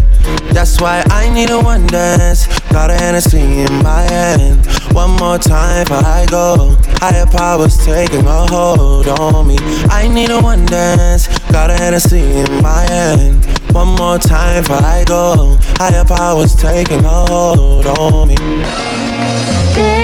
[0.53, 2.47] That's why I need a one dance.
[2.71, 4.67] Got a Hennessy in my hand.
[4.93, 6.77] One more time before I go.
[6.99, 9.57] Higher powers taking a hold on me.
[9.91, 11.29] I need a one dance.
[11.51, 13.45] Got a Hennessy in my hand.
[13.73, 15.57] One more time before I go.
[15.79, 20.00] Higher powers taking a hold on me.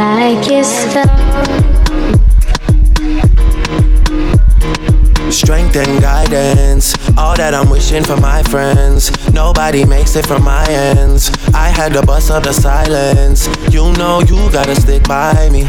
[0.00, 1.10] Like your stuff.
[5.30, 9.10] Strength and guidance, all that I'm wishing for my friends.
[9.34, 11.30] Nobody makes it from my ends.
[11.52, 13.46] I had to bust up the silence.
[13.70, 15.68] You know you gotta stick by me.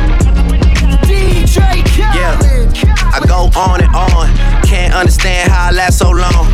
[2.21, 2.37] Yeah,
[3.15, 4.29] I go on and on.
[4.63, 6.45] Can't understand how I last so long.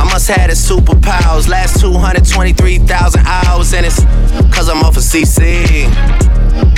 [0.00, 1.46] I must have the superpowers.
[1.46, 4.00] Last 223,000 hours, and it's
[4.48, 5.84] cause I'm off of CC.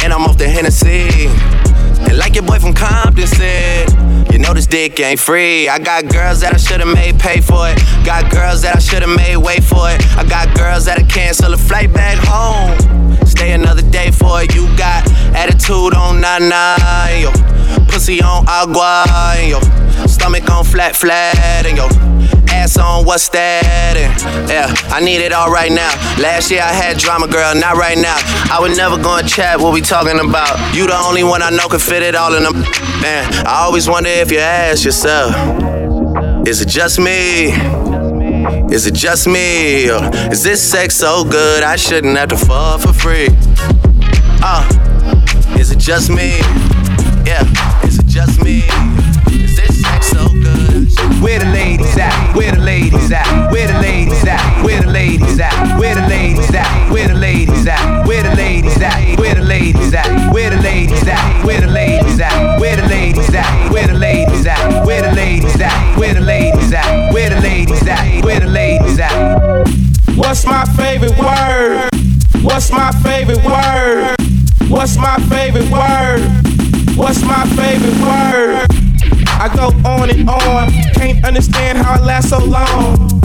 [0.02, 1.69] And I'm off the Hennessy.
[2.08, 3.90] And like your boy from Compton said,
[4.32, 5.68] you know this dick ain't free.
[5.68, 7.78] I got girls that I should've made pay for it.
[8.04, 10.00] Got girls that I should've made wait for it.
[10.16, 12.76] I got girls that'll cancel a flight back home.
[13.26, 14.54] Stay another day for it.
[14.54, 17.32] You got attitude on nana, and yo.
[17.86, 19.04] Pussy on agua,
[19.42, 19.60] yo.
[20.06, 21.36] Stomach on flat, flat,
[21.66, 22.09] and yo.
[22.50, 23.96] Ass on what's that?
[23.96, 25.90] And yeah, I need it all right now.
[26.20, 28.16] Last year I had drama, girl, not right now.
[28.50, 30.74] I would never go and chat what we talking about.
[30.74, 32.60] You the only one I know can fit it all in them.
[33.00, 35.34] Man, I always wonder if you ask yourself,
[36.46, 37.52] is it just me?
[38.72, 39.90] Is it just me?
[39.90, 43.28] Or is this sex so good I shouldn't have to fall for free?
[44.42, 44.66] Uh,
[45.58, 46.38] is it just me?
[47.26, 47.44] Yeah,
[47.84, 48.62] is it just me?
[49.32, 50.39] Is this sex so good?
[51.20, 52.34] Where the ladies at?
[52.34, 53.50] Where the ladies at?
[53.52, 54.64] Where the ladies at?
[54.64, 55.78] Where the ladies at?
[55.78, 56.90] Where the ladies at?
[56.90, 58.06] Where the ladies at?
[58.08, 59.18] Where the ladies at?
[59.18, 60.32] Where the ladies at?
[60.32, 61.44] Where the ladies at?
[61.44, 62.60] Where the ladies at?
[62.60, 63.70] Where the ladies at?
[63.70, 64.86] Where the ladies at?
[64.86, 65.98] Where the ladies at?
[65.98, 67.12] Where the ladies at?
[67.12, 68.24] Where the ladies at?
[68.24, 69.68] Where the ladies at?
[70.16, 71.90] What's my favorite word?
[72.42, 74.16] What's my favorite word?
[74.68, 76.20] What's my favorite word?
[76.96, 78.89] What's my favorite word?
[79.40, 83.19] I go on and on, can't understand how I last so long.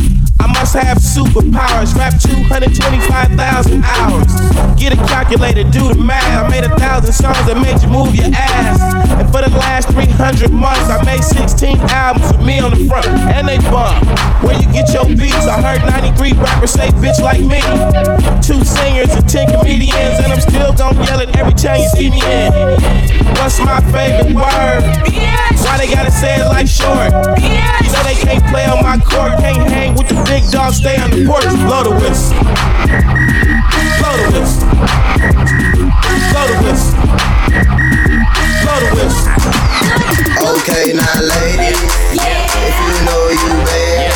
[0.46, 4.30] I must have superpowers, rap 225,000 hours.
[4.78, 6.22] Get a calculator, do the math.
[6.22, 8.78] I made a thousand songs that made you move your ass.
[9.18, 13.10] And for the last 300 months, I made 16 albums with me on the front,
[13.10, 14.06] and they bump.
[14.46, 15.50] Where you get your beats?
[15.50, 17.66] I heard 93 rappers say bitch like me.
[18.46, 22.14] Two singers and 10 comedians, and I'm still gonna yell it every time you see
[22.14, 22.54] me in.
[23.42, 24.86] What's my favorite word?
[25.66, 27.10] Why they gotta say it like short?
[27.42, 30.98] You know they can't play on my court, can't hang with the big dogs, stay
[31.00, 31.48] on the porch.
[31.64, 32.36] Blow the whistle.
[34.00, 34.68] Blow the whistle.
[36.32, 36.92] Blow the whistle.
[38.64, 39.32] Blow the whistle.
[40.60, 41.80] Okay, now ladies,
[42.12, 44.12] if you know you bad,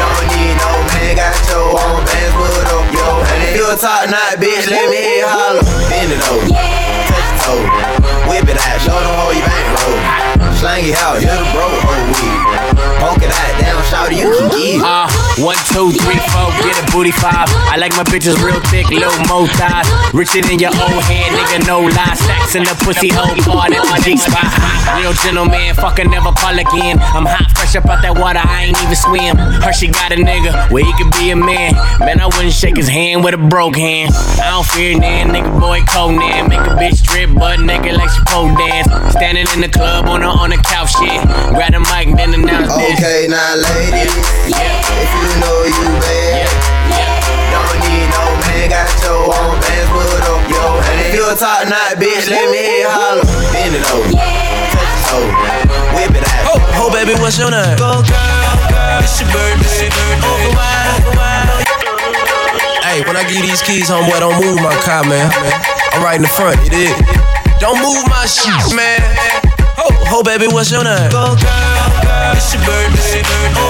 [0.00, 3.44] don't need no man, got your own bands, put up your hand.
[3.44, 5.60] If you a top knot bitch, let me hear you holler.
[5.92, 7.60] Bend it over, touch your toe,
[8.24, 10.00] whip it out, show them how you bankroll.
[10.56, 12.40] Slang it out, you're the bro, oh weed.
[13.00, 14.80] Poke it out, down, shout you can give.
[15.38, 17.46] One, two, three, four, get a booty five.
[17.70, 19.86] I like my bitches real thick, little mo thighs.
[20.12, 22.18] Richer than your old head, nigga, no lie.
[22.18, 24.50] Stacks in the pussy hole, part at my G spot.
[24.98, 26.98] Real gentleman, fucking never call again.
[27.14, 29.36] I'm hot, fresh up out that water, I ain't even swim.
[29.62, 31.72] Hershey got a nigga where he could be a man.
[32.00, 34.12] Man, I wouldn't shake his hand with a broke hand.
[34.42, 36.48] I don't fear nan, nigga, boy, Conan.
[36.50, 38.92] Make a bitch strip, butt naked like she pole dance.
[39.16, 41.22] Standing in the club on the on the couch, shit.
[41.54, 42.98] Grab the mic, then announce this.
[42.98, 44.12] Okay, now ladies,
[45.00, 45.29] if
[51.40, 51.68] hand.
[51.68, 53.24] If top knot bitch, let me hear you holler.
[53.52, 55.28] Bend it over, touch your toe,
[55.96, 56.52] whip it out.
[56.52, 57.76] Oh, oh, baby, what's your name?
[57.80, 59.88] Go, girl, girl, it's your birthday.
[60.20, 61.48] Over wine,
[62.84, 65.30] Hey, when I give these keys, homeboy, don't move my car, man.
[65.92, 66.94] I'm right in the front, you dig?
[67.60, 69.00] Don't move my shit, man.
[69.78, 71.10] Oh, oh, baby, what's your name?
[71.10, 73.22] Go, girl, girl, it's your birthday.
[73.56, 73.69] Over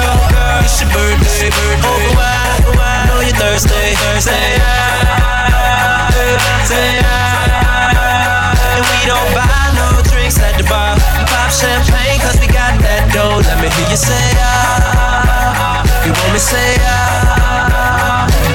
[0.63, 1.87] it's your birthday, birthday.
[1.87, 4.31] Over wide, wide, know you're thirsty, thirsty.
[6.65, 7.01] Say
[8.75, 10.95] And we don't buy no drinks at the bar.
[11.27, 13.41] Pop champagne, cause we got that dough.
[13.41, 15.83] Let me hear you say ah.
[16.05, 18.50] You want me say ah.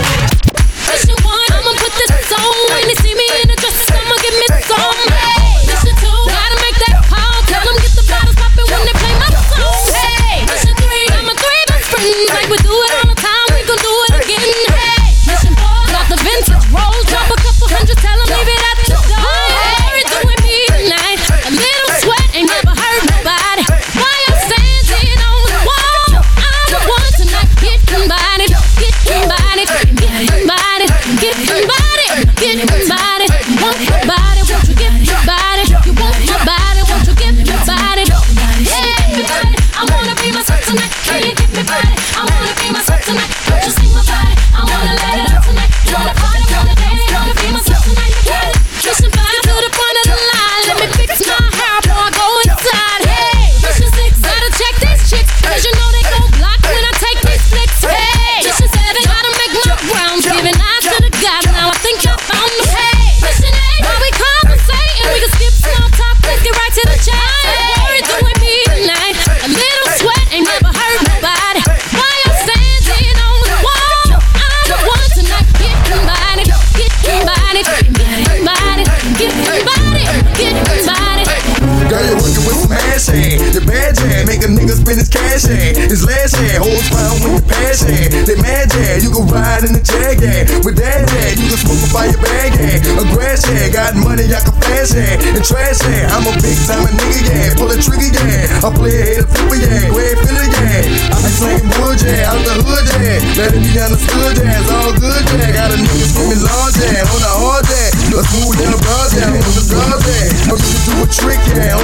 [85.87, 88.11] His last hand, holds fine when you pass hand.
[88.26, 90.18] They mad jam, you can ride in the jag.
[90.66, 92.59] With that hand, you can smoke a your bag.
[92.59, 95.22] A grass hand, got money, I can fast hand.
[95.22, 97.55] And trash hand, I'm a big time nigga, yeah.
[97.55, 98.66] Pull a trigger, yeah.
[98.66, 99.87] I play a hater flipper, yeah.
[99.87, 101.14] Go ahead, fill it, yeah.
[101.14, 102.34] I be sing wood, yeah.
[102.34, 103.39] Out the hood, yeah.
[103.39, 104.59] Let it be understood, yeah.
[104.59, 105.55] It's all good, yeah.
[105.55, 107.07] Got a nigga screaming large, yeah.
[107.14, 108.18] On the hard, yeah.
[108.18, 109.39] A smooth down broad, yeah.
[109.39, 110.51] On the guard, yeah.
[110.51, 111.78] I'm just do a trick, yeah.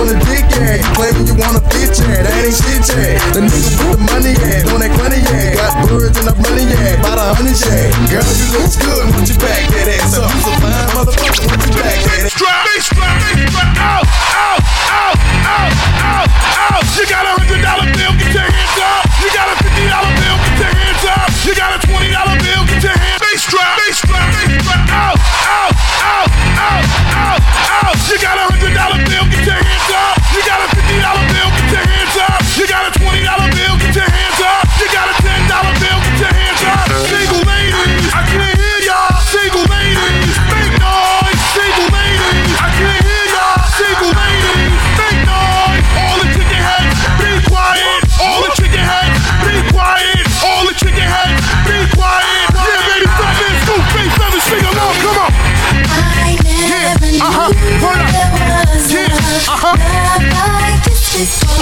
[0.72, 0.82] The.
[0.82, 2.24] You claiming you wanna fit, yeah.
[2.24, 3.20] That ain't shit, yeah.
[3.36, 4.72] The nigga with the money, yeah.
[4.72, 5.56] On that money, yeah.
[5.58, 7.92] Got birds and I'm running, yeah, about a hundred, yeah.
[8.08, 10.32] Girl, you look good, won't you back that ass up?
[10.32, 15.16] You's a fine motherfucker, won't you back that ass Strap, strap, strap, out, out, out,
[15.44, 16.84] out, out, out.
[16.96, 19.04] You got a hundred dollar bill, get your hands up.
[19.20, 21.28] You got a fifty dollar bill, get your hands up.
[21.44, 23.20] You got a twenty dollar bill, get your hands.
[23.20, 24.11] Strap, bass strap, bass strap,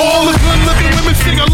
[0.00, 1.49] All the good looking women sing along.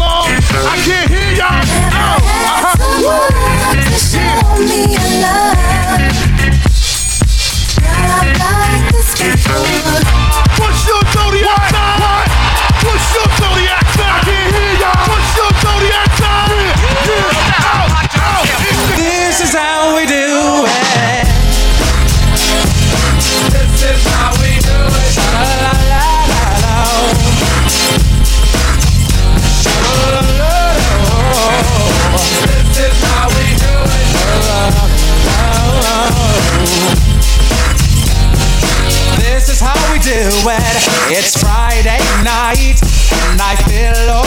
[41.09, 42.81] It's Friday night
[43.31, 44.26] and I feel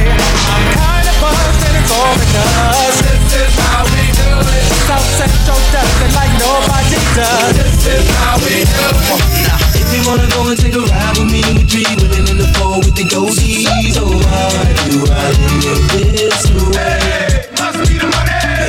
[0.01, 4.65] I'm kinda buzzed and it's all because this is how we do it.
[4.89, 7.53] South Central does it like nobody does.
[7.57, 9.51] This is how we do it.
[9.81, 12.47] If you wanna go and take a ride with me, we three women in the
[12.55, 13.95] four with the goldies.
[13.99, 15.27] Oh, why do I
[15.63, 15.83] live
[16.15, 17.47] this way?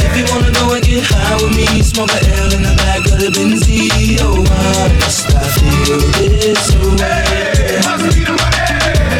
[0.06, 3.00] If you wanna go and get high with me, smoke a L in the back
[3.08, 3.64] of the Benz.
[4.20, 6.64] Oh, why must I feel this
[7.00, 7.22] way?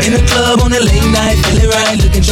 [0.04, 1.01] In the club on the late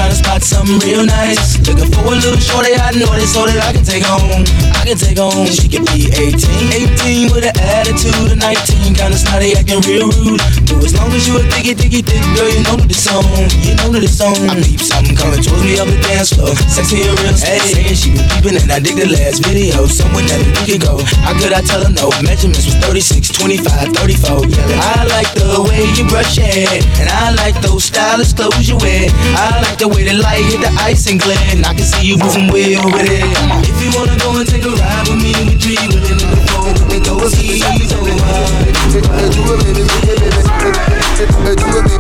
[0.01, 1.59] trying spot something real nice.
[1.67, 4.45] Looking for a little shorty I know this so that I can take home.
[4.77, 5.47] I can take home.
[5.47, 10.41] She can be 18, 18 with an attitude of 19, kinda snotty, acting real rude.
[10.69, 13.25] But as long as you a diggy, diggy, thick girl, you know it's on.
[13.65, 14.37] You know it's on.
[14.49, 16.53] I peep something coming towards me up the dance floor.
[16.69, 19.87] Sexy and real, hey, saying she been peeping and I dig the last video.
[19.87, 21.01] Someone that a week go.
[21.25, 22.11] How could I tell her no?
[22.25, 24.47] Measurements was 36, 25, 34.
[24.47, 28.69] Yeah, I like the way you brush your hair, and I like those stylish clothes
[28.69, 29.11] you wear.
[29.37, 32.07] I like the way the light hit the ice and glare, and I can see
[32.07, 33.27] you moving way over there.
[33.67, 36.39] If you wanna go and take a ride with me, we three women in the
[36.51, 37.63] four with the ghosties.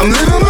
[0.00, 0.49] I'm living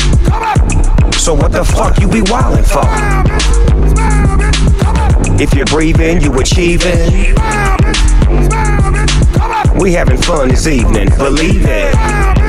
[1.21, 2.81] So what the fuck you be wildin' for?
[5.39, 7.35] If you're breathing, you achieving.
[9.79, 12.40] We having fun this evening, believe it.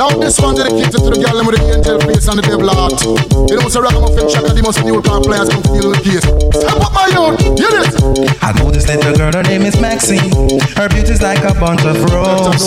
[0.00, 2.72] Now this one dedicated to the girl them with the angel face and the devil
[2.72, 3.04] heart.
[3.52, 6.24] You know, so ragamuffin check and the most new car players come feel the case.
[6.56, 7.92] Step up my youth, hear this.
[8.40, 10.32] I know this little girl, her name is Maxine.
[10.80, 12.64] Her beauty's like a bunch of roses.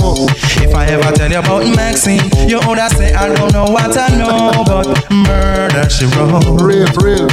[0.61, 4.13] If I ever tell you about Maxine, you would say I don't know what I
[4.13, 6.61] know, but murder she wrote.
[6.61, 7.25] Real, real.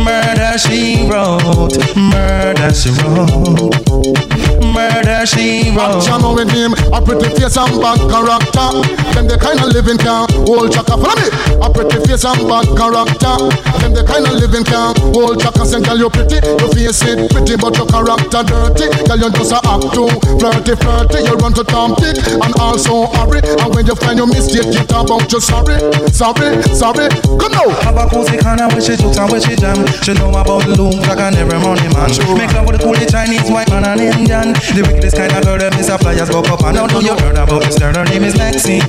[0.00, 1.76] Murder she wrote.
[1.92, 4.31] Murder she wrote.
[4.72, 6.00] Murder she wrote.
[6.00, 8.68] Action with him, a pretty face and bad character.
[9.12, 10.96] Them the kind of living can hold chaka.
[10.96, 11.28] Follow me.
[11.60, 13.36] A pretty face and bad character.
[13.84, 15.68] Them the kind of living can hold chaka.
[15.68, 18.88] Say, girl, you pretty, your face it pretty, but your character dirty.
[19.04, 20.08] Girl, you just a act too
[20.40, 21.18] flirty, flirty.
[21.28, 23.44] You run to Tom Dick and also hurry.
[23.44, 25.76] And when you find your mistake, you talk about you sorry,
[26.08, 27.12] sorry, sorry.
[27.36, 27.68] Come now.
[27.84, 29.84] Have a cozy kind of where she jokes and where she jam.
[30.00, 32.08] She know about the loom like an every money man.
[32.40, 34.56] Make love with the coolie Chinese, white man and Indian.
[34.70, 35.98] The wickedest kind of girl that Mr.
[35.98, 36.88] Flyers go up and down.
[36.88, 37.92] Know you heard about this girl?
[37.92, 38.80] Her name is Maxine.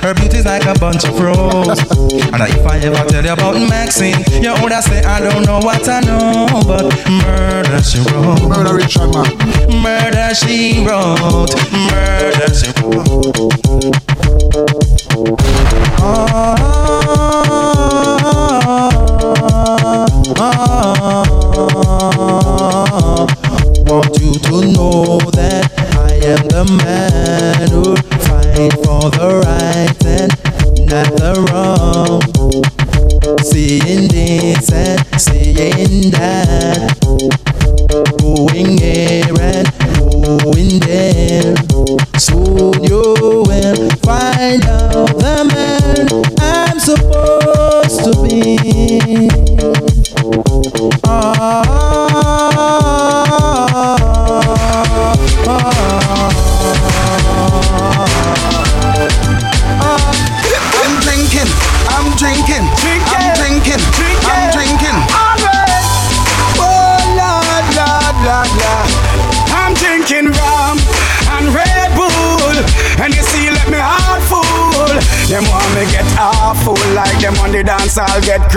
[0.00, 1.82] Her beauty's like a bunch of roses.
[2.30, 5.58] and if I ever tell you about Maxine, you would have say I don't know
[5.58, 8.48] what I know, but murder she wrote.
[8.48, 9.26] Murder Richard man.
[9.82, 11.52] Murder she wrote.
[11.74, 14.46] Murder she wrote.
[22.16, 22.45] Want you
[24.60, 27.94] to know that I am the man who
[28.24, 30.32] fight for the right and
[30.88, 32.22] not the wrong.
[33.42, 36.96] Seeing this and seeing that,
[38.20, 38.78] going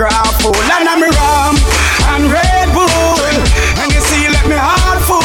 [0.00, 0.56] Get grapple.
[0.56, 1.56] And I'm rum
[2.16, 3.20] and Red Bull,
[3.76, 5.20] and you see, let me heart full.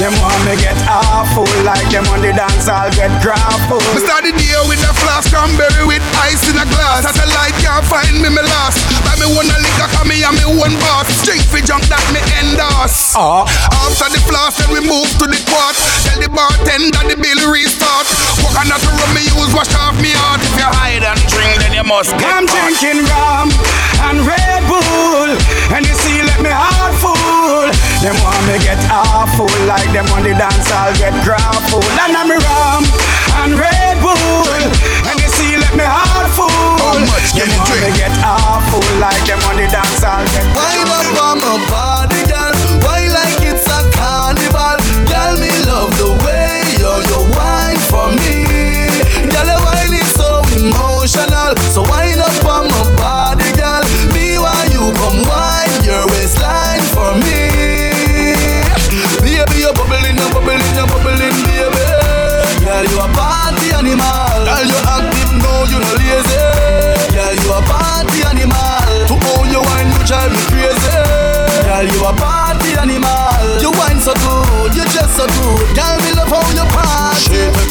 [0.00, 3.84] Them want me get awful, like them on the dance, I'll get grapple.
[3.92, 7.04] Me start the day with a flask cranberry with ice in a glass.
[7.04, 8.80] Satellite can't find me, me lost.
[9.04, 11.12] Buy me one a liquor, cause me and me one boss.
[11.20, 13.12] Straight for junk that me endorse.
[13.12, 13.44] Uh.
[13.84, 15.76] After the flask, then we move to the quart.
[16.08, 17.20] Tell the bartender the
[19.54, 20.40] wash off me heart.
[20.40, 22.72] If you hide and drink, then you must get I'm caught.
[22.80, 23.48] drinking rum
[24.08, 25.30] and Red Bull,
[25.76, 27.68] and you see, let me heart full.
[28.00, 31.84] Them want me get awful, like them on the dance, I'll get grapple.
[32.02, 32.82] And I'm rum
[33.44, 34.60] and Red Bull,
[35.06, 36.48] and you see, let me heart full.
[36.48, 38.00] How much can them you want me drink?
[38.00, 42.54] get awful, like them on the dance, I'll get Wind up on my body, girl.
[42.82, 44.80] Why like it's a carnival?
[45.06, 48.41] Girl, me love the way you you wine for me.
[51.72, 53.80] So wind up on my body, girl.
[54.12, 58.36] Me while you come wine your waistline for me.
[59.24, 61.84] Baby, you're bubbling, you're bubbling, you're bubbling, baby.
[62.60, 64.36] Girl, you a party animal.
[64.44, 66.44] Girl, you active, no, you no lazy.
[67.16, 69.08] Girl, you a party animal.
[69.08, 70.92] To own your wine, you drive me crazy.
[71.64, 73.48] Girl, you a party animal.
[73.64, 75.72] You wine so good, you just so good.
[75.72, 77.01] Girl, me love how you party.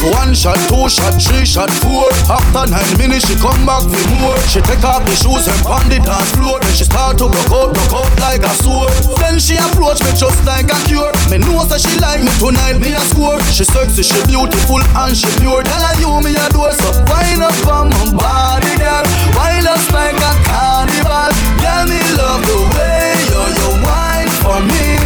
[0.02, 2.10] One shot, two shot, three shot, four.
[2.26, 4.34] After nine minutes, she come back with more.
[4.50, 6.58] She take off the shoes and pound the dance floor.
[6.58, 8.90] Then she start to broke out, broke out like a sword.
[9.22, 11.14] Then she approach me just like a cure.
[11.30, 13.38] Me know that she like me tonight, me a score.
[13.54, 15.62] She sexy, she beautiful and she pure.
[15.62, 19.06] Tell her you me a door, so wind up on my body, girl.
[19.38, 21.30] Wind us like a carnival.
[21.62, 24.98] Girl, me love the way you you wine for me.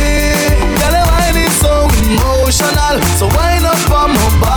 [0.80, 2.97] Girl, your wine is so emotional.
[3.20, 4.55] So wind up on my body,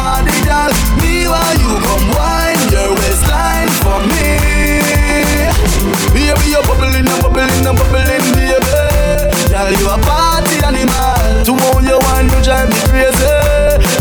[7.04, 8.60] bubbling, you're bubbling, you're bubbling, baby.
[9.50, 11.44] Girl, you a party animal.
[11.46, 13.28] To own your wine, you drive me crazy.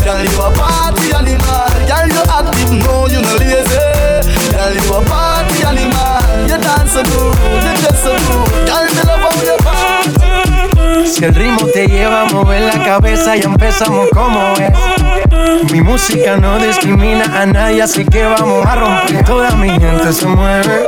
[0.03, 1.67] Girl, you a party animal.
[1.87, 3.79] Girl, you active, no, you no lazy.
[4.51, 6.19] Girl, you a party animal.
[6.47, 8.67] You dance so good, you just so good.
[8.67, 11.05] Girl, me love how you party.
[11.07, 15.71] Si el ritmo te lleva a mover la cabeza y empezamos como es.
[15.71, 19.25] Mi música no discrimina a nadie, así que vamos a romper.
[19.25, 20.87] Toda mi gente se mueve.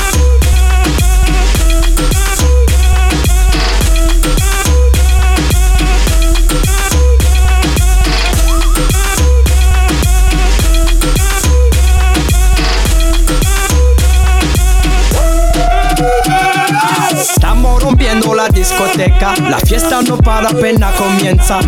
[18.11, 19.33] Rompiendo la discoteca.
[19.49, 21.59] La fiesta no para, pena comienza.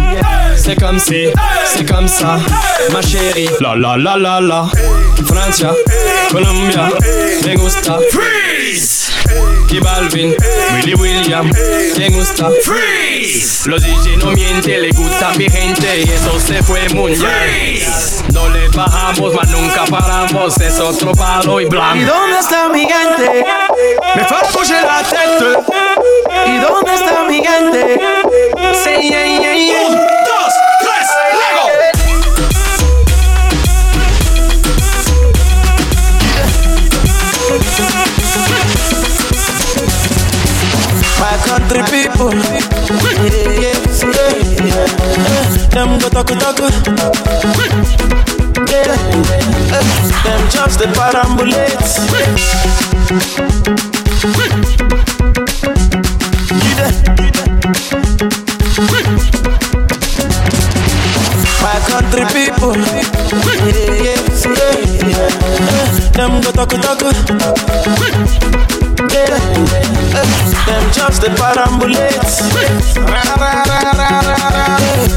[0.56, 1.28] C'est comme si,
[1.66, 2.40] c'est comme ça,
[2.92, 3.50] ma chérie.
[3.60, 4.66] La la la la la.
[5.26, 5.74] Francia,
[6.32, 6.90] Colombia,
[7.46, 7.98] me gusta.
[8.12, 9.12] Freeze.
[9.72, 10.36] Y Balvin,
[10.76, 11.50] Willy William,
[11.98, 12.50] me gusta.
[12.64, 13.68] Freeze.
[13.68, 17.84] Los DJ no mienten, le gusta mi gente y eso se fue muy bien.
[18.34, 21.98] No le bajamos, mas nunca paramos, es otro palo y blanco.
[21.98, 23.46] ¿Y dónde está mi gente?
[24.16, 26.03] Me fue a la tête.
[26.46, 28.00] ¿Y dónde está mi gente?
[28.84, 29.90] Sí, yeah, yeah, yeah.
[29.90, 31.08] Dos, tres,
[31.40, 31.66] Lego.
[41.20, 42.34] My country people,
[43.60, 44.36] yeah, yeah,
[44.66, 44.88] yeah.
[45.70, 46.72] them go talk talk, yeah.
[50.24, 51.84] them.
[61.94, 64.18] Country people, yeah,
[64.50, 64.82] yeah,
[65.14, 65.30] yeah.
[66.18, 67.02] them go talk talk.
[69.14, 69.38] Yeah.
[70.66, 72.42] Them just the parambulates.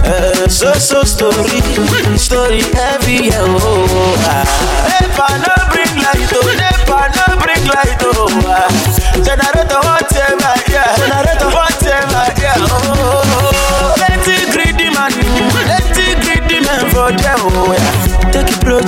[0.04, 1.60] Uh, so so story,
[2.18, 3.30] story heavy.
[3.32, 4.75] Oh, ah.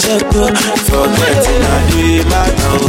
[0.08, 2.24] Take a project, oh, forget it, I do it.
[2.32, 2.88] Oh,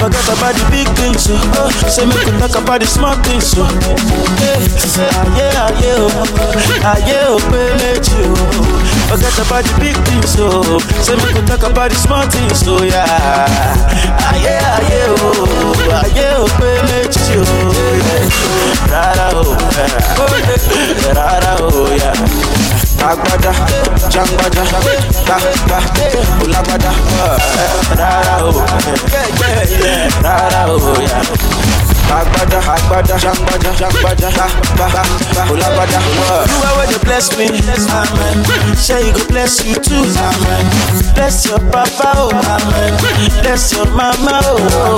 [0.00, 1.36] forget about the big things, oh.
[1.60, 1.68] oh.
[1.92, 6.08] Say me could talk about the small things, say aye, aye, oh,
[6.88, 8.32] aye, oh, pay you.
[9.12, 10.80] Forget about the big things, oh.
[11.04, 13.04] Say me could talk about the small things, oh yeah.
[14.32, 16.80] Aye, aye, oh, aye, oh, pay
[17.28, 17.44] you.
[18.88, 19.52] Rara, oh.
[21.12, 22.57] Rara, oh, yeah.
[22.98, 23.52] Agbada,
[24.10, 24.64] jangbada,
[25.26, 25.36] ba
[25.68, 25.78] ba,
[26.44, 26.92] ulagbada,
[27.96, 31.87] rara oh, o, rara oh, o ya.
[32.08, 34.28] Agbada, agbada, jangbada, jangbada,
[34.78, 35.02] ba ba
[35.36, 35.44] ba.
[36.48, 38.44] You are where you bless me, amen.
[38.76, 40.64] Say you go bless you too, amen.
[41.14, 42.96] Bless your papa, oh, amen.
[43.42, 44.96] Bless your mama, oh.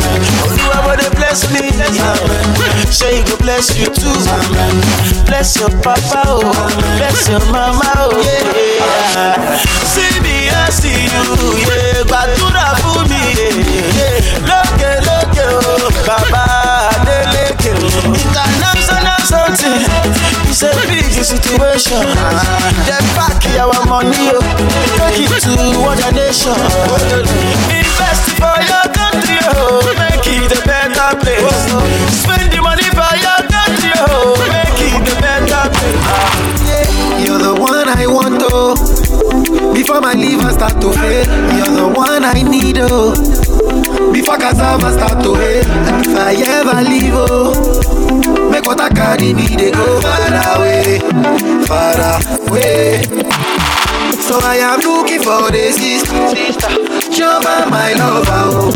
[0.54, 2.92] You are where they bless me, amen.
[2.92, 4.74] Say you go bless you too, amen.
[5.26, 6.40] Bless your papa, oh,
[6.96, 9.58] bless your mama, oh, yeah.
[9.90, 11.26] See me, I see you,
[11.66, 12.06] yeah.
[12.06, 13.20] Gbàdúrà fún mi,
[13.98, 14.46] yeah.
[14.46, 16.39] Lókè, lókè, oh, bàbá
[19.30, 19.78] something,
[20.50, 22.02] it's a big situation.
[22.86, 24.42] Dem pack our money, oh.
[24.98, 25.54] Take it to
[25.86, 26.58] other nation.
[27.70, 29.78] Invest for your country, oh.
[30.02, 31.46] Make it a better place.
[32.10, 34.34] Spend the money for your country, oh.
[34.50, 36.90] Make it a better place.
[37.24, 38.74] You're the one I want, oh.
[39.74, 41.26] Before my liver start to fail,
[41.56, 43.14] you're the one I need, oh.
[44.12, 49.32] Before cassava start to hail, and if I ever leave, oh, make what I carry
[49.32, 50.98] me, they go far away,
[51.66, 51.98] far
[52.48, 53.02] away.
[54.26, 58.72] So I am looking for the sister, jump on my lover, oh.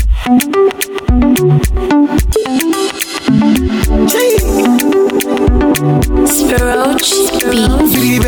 [6.27, 7.13] Speroach
[7.51, 7.84] Beatz.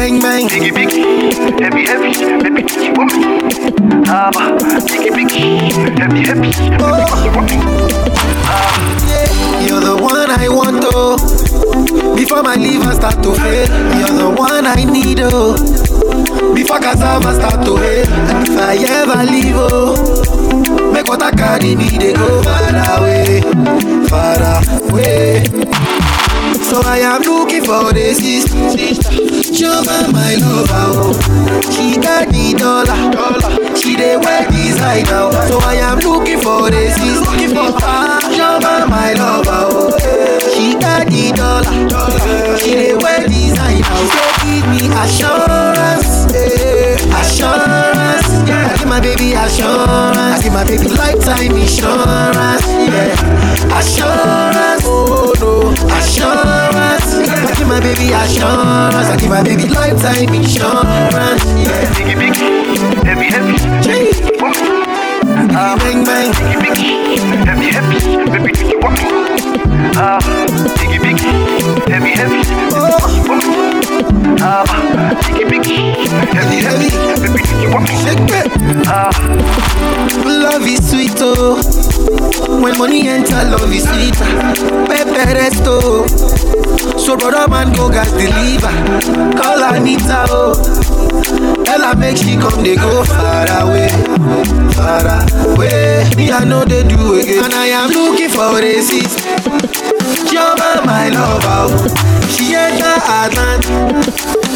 [0.06, 3.42] Bang bang, Biggie biggie, heavy heavy, baby biggie woman.
[4.06, 4.54] Haba,
[4.86, 5.58] biggie biggie,
[5.98, 6.50] heavy heavy,
[9.66, 11.16] You're the one I want, oh.
[12.14, 13.66] Before my liver start to fail,
[13.98, 15.56] you're the one I need, oh.
[16.54, 21.74] Before cassava start to hail, and if I ever leave, oh, make what I carry
[21.74, 23.42] me, they go far away,
[24.06, 24.38] far
[24.88, 25.85] away.
[26.66, 28.54] So I am looking for the sister,
[29.54, 31.14] Jump my lover.
[31.70, 33.76] She got the dollar.
[33.76, 38.20] She dey wear designer, so I am looking for the sister, looking for her.
[38.34, 39.94] Jump my lover.
[40.52, 42.58] She got the dollar.
[42.58, 48.26] She dey wear designer, so give me assurance, eh, assurance.
[48.48, 50.18] Yeah, I give my baby assurance.
[50.18, 52.66] I give my baby lifetime insurance.
[52.66, 54.75] Yeah, assurance.
[57.86, 59.06] Baby assurance.
[59.06, 61.44] I give my baby lifetime insurance.
[61.54, 62.50] Yeah, biggie biggie,
[63.06, 63.54] heavy heavy,
[63.84, 64.10] Gee.
[65.54, 66.92] Ah, bang bang, biggie biggie,
[67.46, 69.06] heavy heavy, baby biggie woman.
[69.94, 70.18] Ah,
[70.78, 71.30] biggie biggie,
[71.86, 72.42] heavy heavy,
[72.74, 72.98] oh,
[74.42, 74.64] Ah,
[75.22, 75.94] biggie biggie,
[76.34, 76.90] Heavy, heavy.
[78.02, 78.46] Shake it.
[80.26, 81.58] Love is sweet, oh.
[82.62, 84.14] When money enter, love is sweet.
[84.88, 86.65] Pepe resto.
[86.98, 88.72] So brother man go gas deliver.
[89.40, 90.54] Call Anita, oh.
[91.64, 93.88] Tell her make she come, they go far away,
[94.74, 95.06] far
[95.54, 96.08] away.
[96.16, 99.25] Me I know they do again, and I am looking for a sis.
[100.28, 102.28] Jehovah my lover, oh.
[102.28, 103.62] she enter Atlant.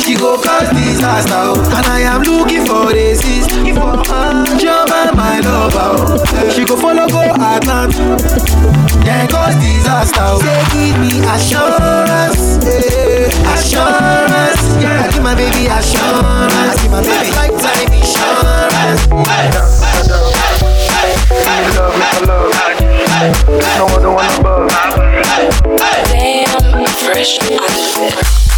[0.02, 1.74] She go cause disaster, oh.
[1.76, 3.46] and I am looking for a sis.
[3.46, 6.50] Jehovah my lover, oh.
[6.50, 7.94] she go follow go Atlant.
[9.04, 10.40] Then cause disaster, oh.
[10.42, 14.62] say give me assurance, eh, assurance.
[14.82, 19.06] Yeah, I give my baby assurance, I give my baby lifetime insurance.
[21.76, 22.50] Love, make a love.
[23.78, 25.09] No other one above.
[25.30, 27.38] Damn, fresh.
[27.38, 28.49] A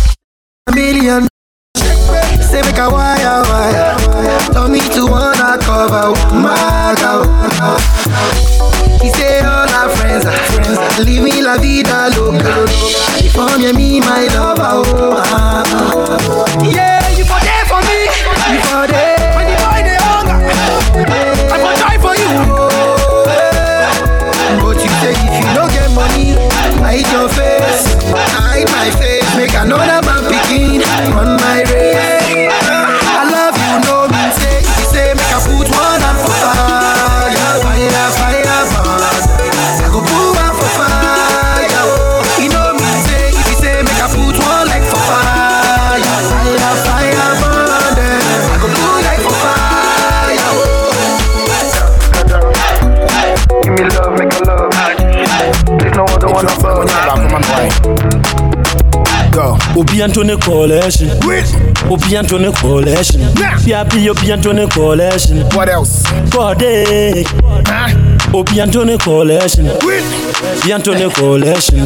[59.82, 61.10] Obi Antone Coalition.
[61.90, 63.20] Obi Antone Coalition.
[63.64, 65.38] Piapi Obi Antone Coalition.
[65.56, 66.04] What else?
[66.30, 67.26] Kode.
[68.32, 69.66] Obi Antone Coalition.
[69.68, 71.80] Obi Antone Coalition.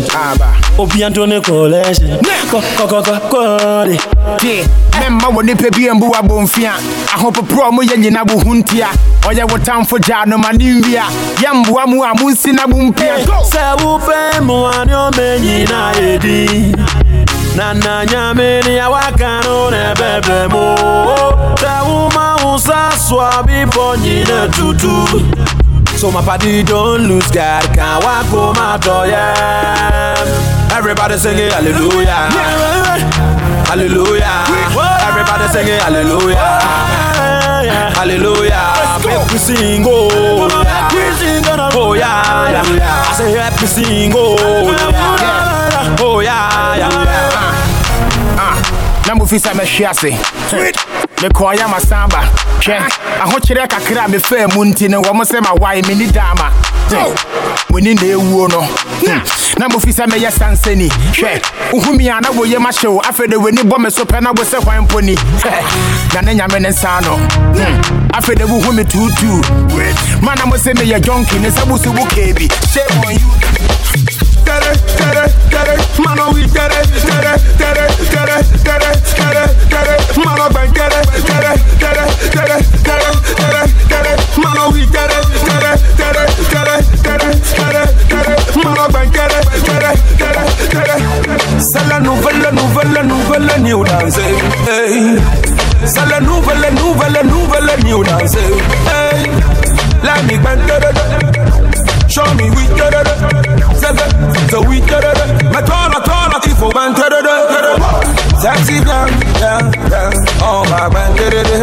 [0.78, 2.18] Obi Antone Coalition.
[2.50, 3.96] Ko ko ko ko kode.
[4.38, 4.62] Tie,
[5.00, 6.72] memma wɔ nipa bi mbu abɔmfia
[7.14, 8.88] ahopoporɔ mo yɛ nyina bo ho ntia
[9.22, 11.04] ɔyɛ wo tamfo gyaa no ma ne nwia
[11.40, 13.16] yɛmboa mu a monsi na bo mpia
[13.50, 16.85] Sɛ wopɛ mmoa ne ɔma nyina yɛdi na
[17.56, 20.64] na nyame ne awaka no na ɛbɛbrɛ mu
[21.60, 24.96] sɛ woma wo sa so a bepɔ nyina tutu
[25.96, 30.76] So my party don't lose God, can't walk home my door, yeah.
[30.76, 32.28] Everybody singing hallelujah,
[33.64, 34.44] hallelujah.
[35.08, 36.36] Everybody singing hallelujah,
[37.96, 38.64] hallelujah.
[39.06, 41.70] Make we oh, sing, oh, yeah.
[41.72, 43.08] oh yeah, yeah.
[43.08, 44.36] I say happy sing, oh,
[44.70, 45.96] yeah.
[46.00, 47.35] oh yeah, yeah.
[49.06, 50.10] Na mofi sɛ mɛhwe ase
[51.22, 52.20] mekɔɔyɛ masamba
[52.60, 52.76] hwɛ
[53.22, 56.50] ahokyerɛ kakra a mefaa mu nti no wɔ mo sɛ mawae menni daama
[57.70, 58.60] moni na ɛwuo no
[58.96, 59.20] Hmm.
[59.58, 61.40] na mofi sɛ mɛyɛ sansani hwɛ
[61.72, 64.42] wohumi a na woyɛ mahye wo afei de w'ani bɔ me so pɛ na wo
[64.44, 65.14] sɛ hwan mpo ni
[66.14, 67.16] na ne nyame ne nsa no
[67.56, 67.80] Hmm.
[68.12, 69.42] afei de wohu me tuutuu
[70.22, 74.15] mana mo sɛ meyɛ jonki ne sɛ wo so wo kaa bi shame on you
[74.58, 76.46] Oh, oh, oh, oh,
[96.70, 99.30] nouvelle, nouvelle, new dance, hey.
[100.02, 101.75] La nouvelle, nouvelle,
[102.16, 102.64] Show me we.
[103.76, 104.08] Say say
[104.48, 105.24] so we da da da.
[105.52, 107.36] Me turn a turn a tifo da da.
[108.40, 109.60] Sexy yeah.
[110.40, 111.58] Oh my man da da da.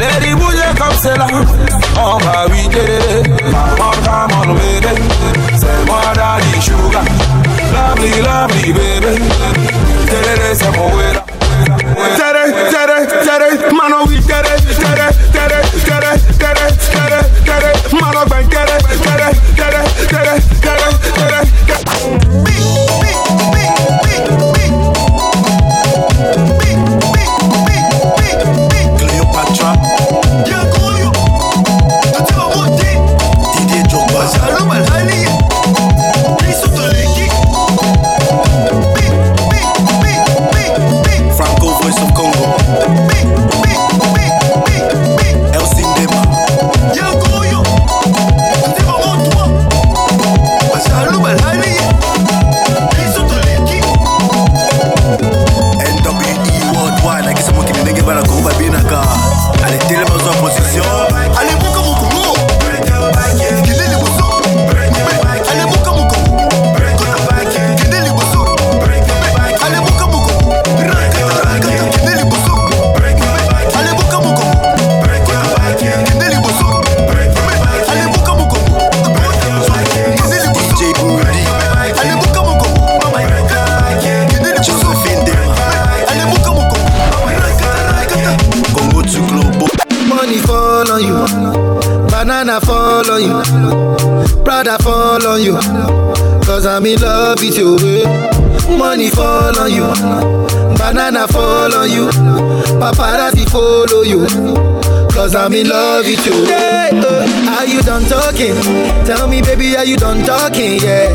[0.00, 1.26] Lady bouge comme c'est là.
[2.00, 3.92] Oh, my we da da da.
[4.06, 4.88] Come on on baby.
[5.60, 7.04] C'est moi daddy sugar.
[7.74, 9.20] Lovely lovely baby.
[10.06, 11.12] Da c'est mon way.
[12.16, 17.11] Tere, tere, tere, mano we tere, tere, tere, tere, tere, tere,
[17.52, 18.48] tere, mano bang
[19.28, 20.51] it, get it, get tere,
[105.52, 106.46] I'm in love with you.
[106.48, 108.56] Yeah, uh, are you done talking?
[109.04, 110.80] Tell me, baby, are you done talking?
[110.80, 111.12] Yeah.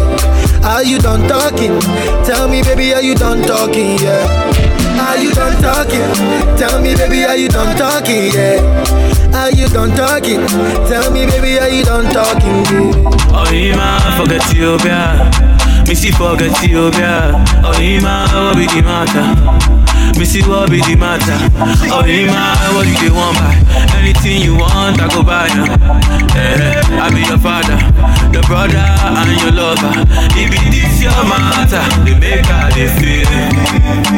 [0.62, 1.74] Are you done talking?
[2.24, 3.98] Tell me, baby, are you done talking?
[3.98, 4.30] Yeah.
[5.02, 6.06] Are you done talking?
[6.56, 8.30] Tell me, baby, are you done talking?
[8.32, 8.62] Yeah.
[9.34, 10.46] Are you done talking?
[10.86, 12.62] Tell me, baby, are you done talking?
[12.94, 13.10] Yeah.
[13.34, 15.32] Oh, Ima, forget Ethiopia.
[15.88, 17.44] Missy, forget Ethiopia.
[17.66, 19.97] Oh, Ima, what be the matter?
[20.18, 21.38] Missy, what be the matter?
[21.94, 23.54] Oh, Ima, what do you want buy?
[24.02, 25.78] Anything you want, I go buy now.
[26.34, 27.78] Eh, I be your father,
[28.34, 29.94] your brother, and your lover.
[30.34, 33.30] If it is your matter, they make how they feel.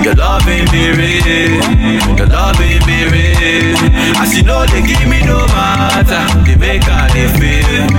[0.04, 1.60] Your love ain't be real,
[2.16, 3.76] your love ain't be real.
[4.24, 7.92] As you know, they give me no matter, they make how they feel.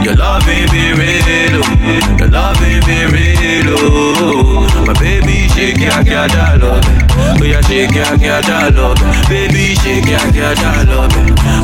[0.00, 2.16] Your love ain't be real, oh.
[2.18, 3.76] your love ain't be real.
[3.76, 7.33] Oh, my baby, shake ya, da love.
[7.40, 8.98] Oh, yeah, shake ya, ya, da love.
[9.28, 11.12] Baby, shake ya, ya, da love.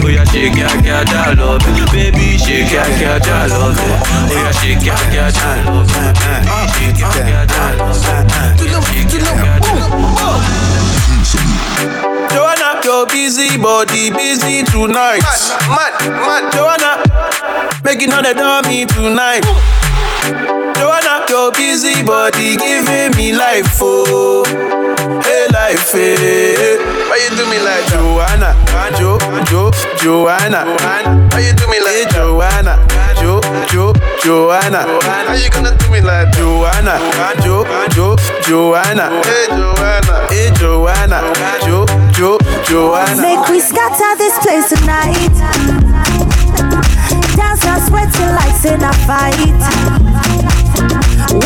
[0.04, 1.62] Oh, yeah, shake ya, ya, da love.
[1.92, 3.78] Baby, shake ya, ya, da love.
[3.78, 5.88] Oh, yeah, shake ya, ya, da love.
[5.88, 8.00] Baby, shake ya, ya, da love.
[8.20, 9.60] Shake ya, ya,
[12.30, 15.22] Joanna, your busy body busy tonight.
[15.68, 17.02] Mad, mad, Joanna,
[17.84, 19.44] making all the dummy tonight.
[20.76, 24.69] Joanna, your busy body giving me life, oh, hey
[25.60, 26.78] life, hey.
[27.08, 28.56] Why you do me like Joanna,
[28.96, 29.18] Jo,
[29.50, 29.70] Jo,
[30.00, 30.64] Joanna?
[31.32, 32.74] Why you do me like Joanna,
[33.20, 33.92] Jo, Jo,
[34.22, 34.80] Joanna?
[35.04, 36.96] How you gonna do me like Joanna,
[37.44, 37.64] Jo,
[37.94, 38.16] Jo,
[38.46, 39.06] Joanna?
[39.28, 41.18] Hey Joanna, hey Joanna,
[41.66, 41.84] Jo,
[42.16, 43.20] Jo, Joanna.
[43.20, 45.34] Make we scatter this place tonight.
[47.36, 49.60] Dance and sweating like in a fight.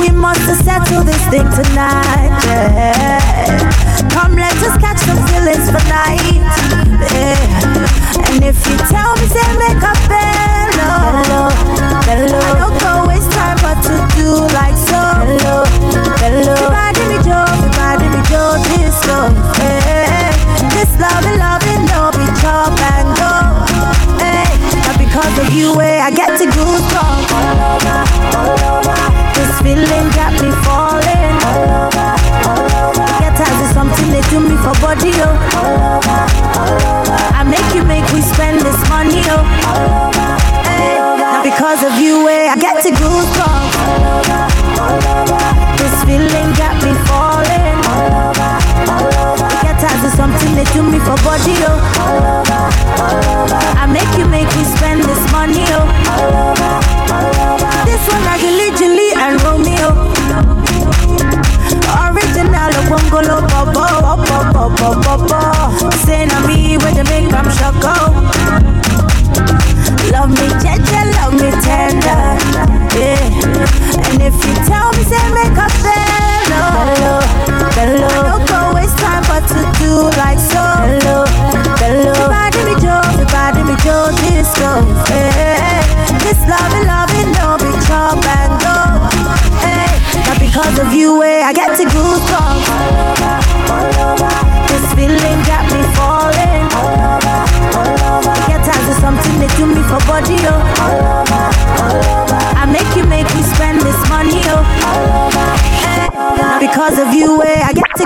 [0.01, 2.31] We must settle this thing tonight.
[2.47, 3.84] yeah.
[4.15, 6.23] Come, let us catch some feelings for night.
[7.13, 8.31] yeah.
[8.31, 11.51] And if you tell me, say make a bello,
[12.07, 12.39] bello.
[12.41, 15.03] I don't go waste time, but to do like so.
[15.27, 15.65] Bello,
[16.23, 16.55] bello.
[16.55, 18.24] Everybody me Joe, everybody me
[64.85, 65.91] Bobo, Bobo, Bobo.
[66.05, 67.81] Say na me when you make them shock
[70.13, 72.21] Love me gentle, love me tender,
[72.93, 73.17] yeah.
[74.05, 77.17] And if you tell me, say make a bello,
[77.73, 78.13] bello.
[78.13, 81.25] I don't go waste time, but to do like so, bello,
[81.81, 82.13] bello.
[82.13, 85.81] Everybody me Joe, everybody me Joe, this love, yeah.
[86.21, 88.77] This love, love, no be and go,
[89.65, 89.89] hey.
[90.29, 92.45] Not because of you, eh, I get to goosebumps.
[92.45, 92.54] All
[106.77, 108.05] Not because of you, eh, I get to.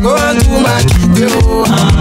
[0.00, 2.00] Go and do my kite oh.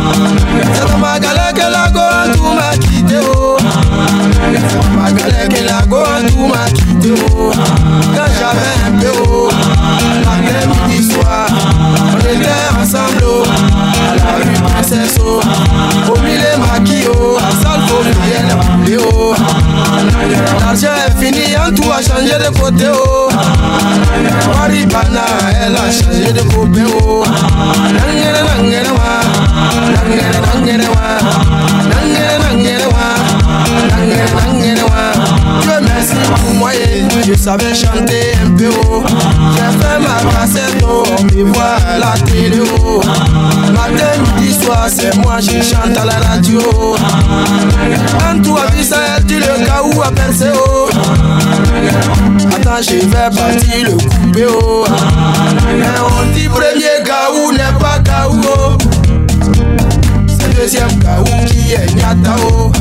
[22.51, 23.29] Côté oh.
[24.57, 25.25] Maribana,
[25.61, 27.23] elle a changé de copain oh.
[27.93, 29.19] Nangere nangere wa,
[29.93, 31.07] nangere nangere wa,
[31.89, 33.05] nangere nangere wa,
[33.89, 35.03] nangere nangere wa.
[35.61, 36.71] Dieu merci pour moi
[37.25, 39.03] je savais chanter un peu oh.
[39.55, 43.01] J'ai fait ma cassette oh, on me voit la télé oh.
[43.73, 46.59] Matin, midi, soir, c'est moi qui chante à la radio.
[48.29, 48.97] En tout a vu ça,
[49.35, 50.89] le caou à percer oh.
[52.55, 54.85] Attends, je vais partir le couper oh.
[55.77, 58.77] Mais on dit premier caou n'est pas caou oh.
[60.27, 62.71] C'est deuxième caou qui est Nyata oh.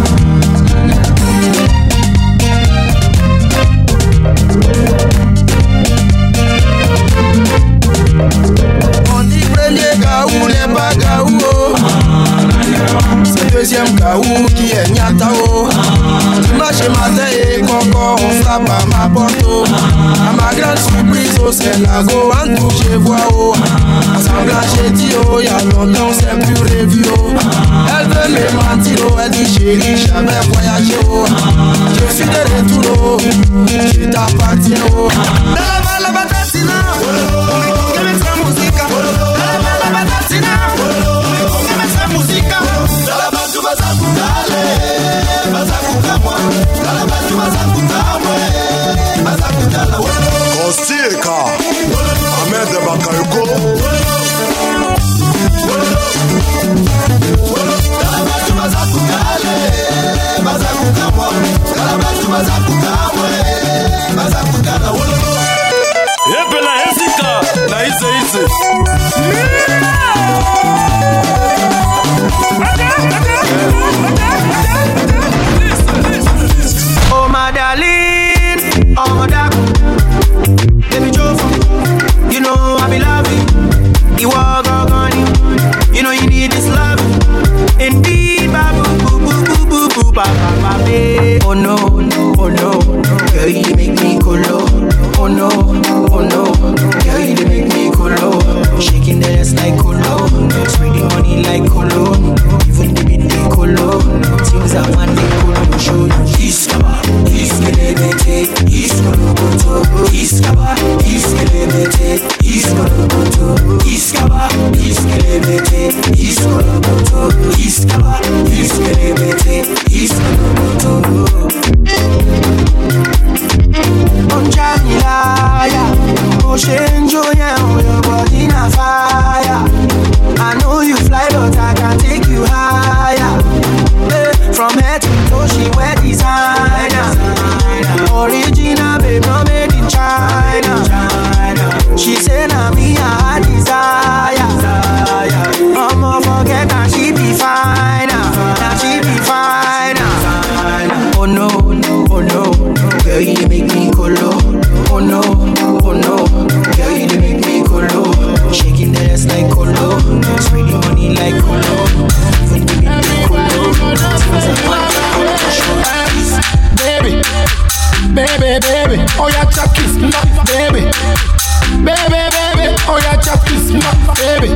[173.39, 173.81] chop kiss me
[174.19, 174.51] baby.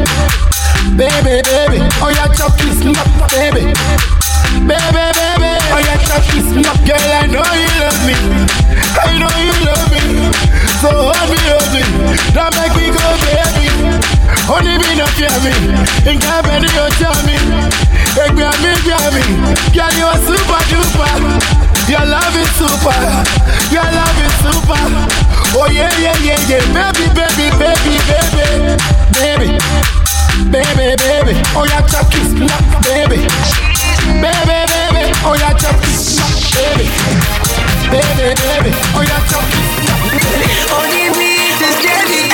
[0.96, 2.92] Baby, baby, oh yeah, chop kiss me
[3.30, 3.70] baby.
[4.66, 6.98] Baby, baby, oh yeah, chop kiss me girl.
[6.98, 8.14] I know you love me.
[8.98, 10.00] I know you love me.
[10.82, 11.82] So hold me, hold me.
[12.34, 13.66] Don't make me go, baby.
[14.50, 15.52] Only me not fear me.
[16.10, 16.90] In cabin, you're
[17.26, 17.36] me.
[18.18, 19.22] Hey, grab me, grab me.
[19.72, 21.71] Girl, you're super duper.
[21.92, 22.96] Your love is super.
[23.68, 24.80] Your love is super.
[25.52, 26.64] Oh yeah, yeah, yeah, yeah.
[26.72, 28.80] Baby, baby, baby, baby.
[29.12, 29.48] Baby.
[30.48, 31.34] Baby, baby.
[31.52, 32.32] Oh yeah, chop kiss.
[32.88, 33.28] Baby.
[34.24, 35.04] Baby, baby.
[35.20, 36.16] Oh yeah, chop kiss.
[36.56, 36.88] Baby.
[37.92, 38.72] Baby, baby.
[38.96, 40.72] Oh yeah, chop kiss.
[40.72, 42.31] Only me this daddy.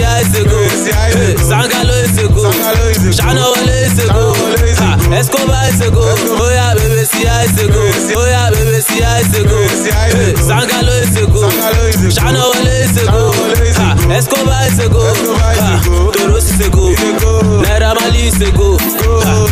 [0.00, 0.58] How it's a go.
[1.42, 2.48] Sangalo is a go.
[3.12, 4.32] Shano is a go.
[5.12, 6.02] Escobar is a go.
[6.02, 7.82] Oh yeah, baby, how it's a go.
[8.16, 9.58] Oh yeah, baby, how it's a go.
[10.40, 11.42] Sangalo is a go.
[12.08, 13.32] Shano is a go.
[14.12, 15.02] Escobar is a go.
[16.12, 16.92] Toros is a go.
[17.62, 18.76] Naira Marley is a go.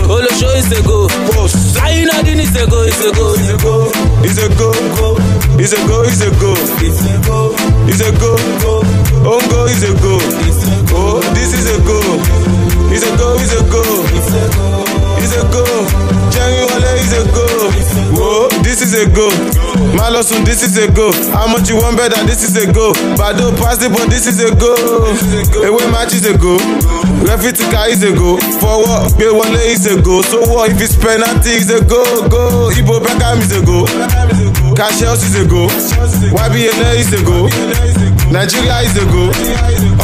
[0.08, 1.06] Olosho is a go.
[1.48, 2.82] Sayinadin is a go.
[2.82, 3.90] Is a go.
[4.22, 5.16] It's a go, go.
[5.58, 6.54] It's a go, it's a go.
[6.80, 7.54] It's a go,
[7.86, 8.99] it's a go.
[9.24, 10.16] Ongo is a go.
[10.96, 12.00] Oh, this is a go.
[12.92, 13.82] It's a go, it's a go.
[15.20, 15.64] It's a go.
[16.32, 17.46] Jerry Wale is a go.
[18.16, 19.28] Whoa, this is a go.
[19.94, 21.12] Malosun, this is a go.
[21.30, 22.24] How much you want better?
[22.24, 22.92] This is a go.
[23.16, 24.74] Bado pass it, but this is a go.
[25.68, 26.56] Away match is a go.
[27.28, 28.38] Refitika is a go.
[28.60, 29.16] For what?
[29.18, 29.96] Bill Wale is a.
[30.22, 31.50] So what if it's penalty?
[31.60, 32.70] Is a go, go.
[32.70, 33.86] Ibo Beckham is a go.
[34.76, 35.66] Cash Cassius is a go.
[36.36, 37.48] YBNA is a go.
[38.30, 39.28] Nigeria is a go.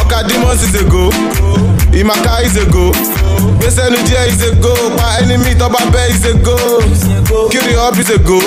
[0.00, 1.10] Oka Demons is a go.
[1.92, 2.92] Imaka is go.
[3.58, 4.72] Gbèsèlú díẹ̀ is go.
[4.96, 6.56] Pa enemy tọ́ba bẹ́ is go.
[7.50, 8.38] Kiri up is a go.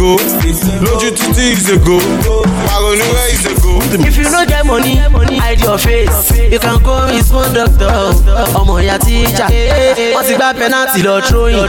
[0.00, 0.16] Go.
[0.84, 1.98] Lójú títí is a go.
[2.24, 2.42] Go.
[4.08, 4.96] If you no get money,
[5.38, 6.30] hide your face.
[6.52, 7.90] You can call me small doctor.
[8.60, 9.46] Ọmọ ìyá tíjà.
[10.14, 11.68] Wọ́n ti gbá penalty lọ throwing.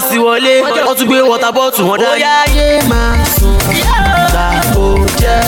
[0.00, 0.52] àwọn jẹ́ òsì wọlé
[0.86, 2.12] wọ́n tún gbé wọ́tà bọ́ọ̀tù wọn dání.
[2.12, 3.54] bóyá yé máa sùn
[4.32, 4.46] gbà
[4.76, 4.86] ó
[5.20, 5.38] jẹ́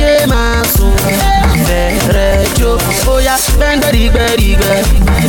[0.00, 0.92] yé máa sùn
[1.68, 2.70] bẹ̀rẹ̀ jó
[3.06, 4.78] bóyá gbẹ́ngbẹ́rìgbẹ́rìgbẹ́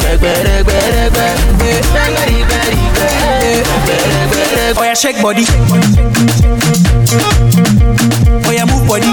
[0.01, 3.11] gbẹ̀gbẹ̀rẹ̀gbẹ̀rẹ̀gbẹ́ gbẹ́ngbẹ́rìgbẹ́rìgbẹ́
[3.85, 4.81] gbẹ̀gbẹ̀rẹ̀gbẹ̀rẹ̀gbẹ́.
[4.81, 5.45] Oya shake body.
[8.49, 9.11] Oya move body.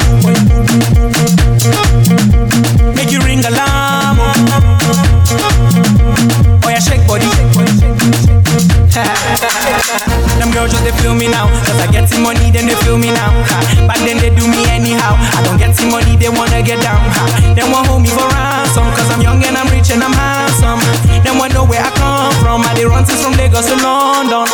[10.52, 11.48] Girls just they feel me now.
[11.64, 13.32] Cause I get some money, then they feel me now.
[13.48, 13.88] Ha.
[13.88, 15.16] Back then they do me anyhow.
[15.16, 17.00] I don't get some money, they wanna get down.
[17.00, 17.24] Ha.
[17.56, 18.84] They want hold me for ransom.
[18.92, 20.80] Cause I'm young and I'm rich and I'm handsome.
[21.24, 22.60] They want know where I come from.
[22.68, 24.44] I they run from Lagos to London.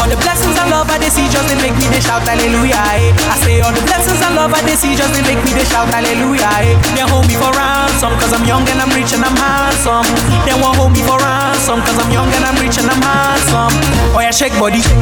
[0.00, 2.74] All the blessings and love I they see just they make me they shout hallelujah.
[2.96, 3.12] Eh.
[3.30, 5.62] I say all the blessings and love I they see just they make me they
[5.68, 6.48] shout hallelujah.
[6.64, 6.74] Eh.
[6.96, 8.16] They hold me for ransom.
[8.18, 10.08] Cause I'm young and I'm rich and I'm handsome.
[10.48, 11.84] They want hold me for ransom.
[11.86, 13.74] Cause I'm young and I'm rich and I'm handsome.
[14.16, 14.82] Oh yeah, shake body.
[14.82, 15.01] Shake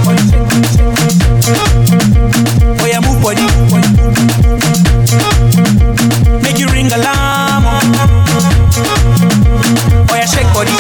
[10.61, 10.73] body.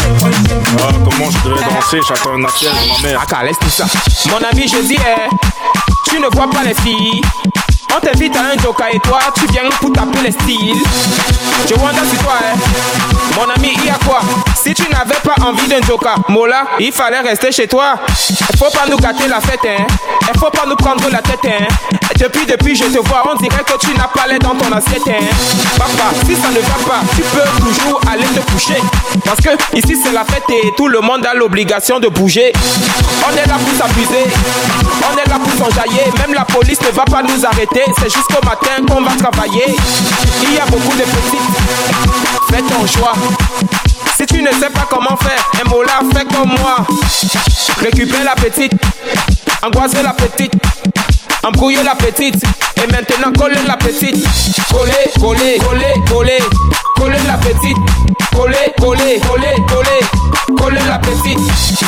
[0.83, 3.21] Ah, comment je devrais danser J'attends un appel de ma mère.
[3.23, 3.85] Aka, laisse tout ça.
[4.31, 5.29] Mon ami, je dis, eh,
[6.09, 7.21] tu ne vois pas les filles.
[7.95, 10.83] On t'invite à un joker et toi, tu viens pour taper les styles.
[11.69, 12.59] Je wonder sur toi, hein.
[13.37, 14.21] Mon ami, il y a quoi?
[14.55, 17.95] Si tu n'avais pas envie d'un joker, Mola, il fallait rester chez toi.
[18.59, 19.87] Faut pas nous gâter la fête, hein.
[20.39, 21.67] Faut pas nous prendre la tête, hein.
[22.17, 25.07] Depuis, depuis, je te vois, on dirait que tu n'as pas l'air dans ton assiette,
[25.09, 25.25] hein.
[25.77, 28.81] Papa, si ça ne va pas, tu peux toujours aller te coucher.
[29.25, 32.53] Parce que ici, c'est la fête et tout le monde a l'obligation de bouger.
[33.29, 34.27] On est là pour s'abuser,
[35.11, 36.05] on est là pour s'enjailler.
[36.19, 37.80] Même la police ne va pas nous arrêter.
[37.98, 39.65] C'est jusqu'au matin qu'on va travailler.
[40.43, 41.40] Il y a beaucoup de petites.
[42.51, 43.12] Fais ton choix.
[44.16, 46.77] Si tu ne sais pas comment faire, un mot là, fais comme moi.
[47.78, 48.73] Récupère la petite,
[49.62, 50.52] angoisser la petite,
[51.43, 52.43] embrouiller la petite,
[52.77, 54.27] et maintenant coller la petite.
[54.70, 56.39] Coller, coller, coller, coller,
[56.97, 57.78] coller la petite.
[58.32, 60.01] Coller, coller, coller, coller,
[60.71, 61.39] coller la petite.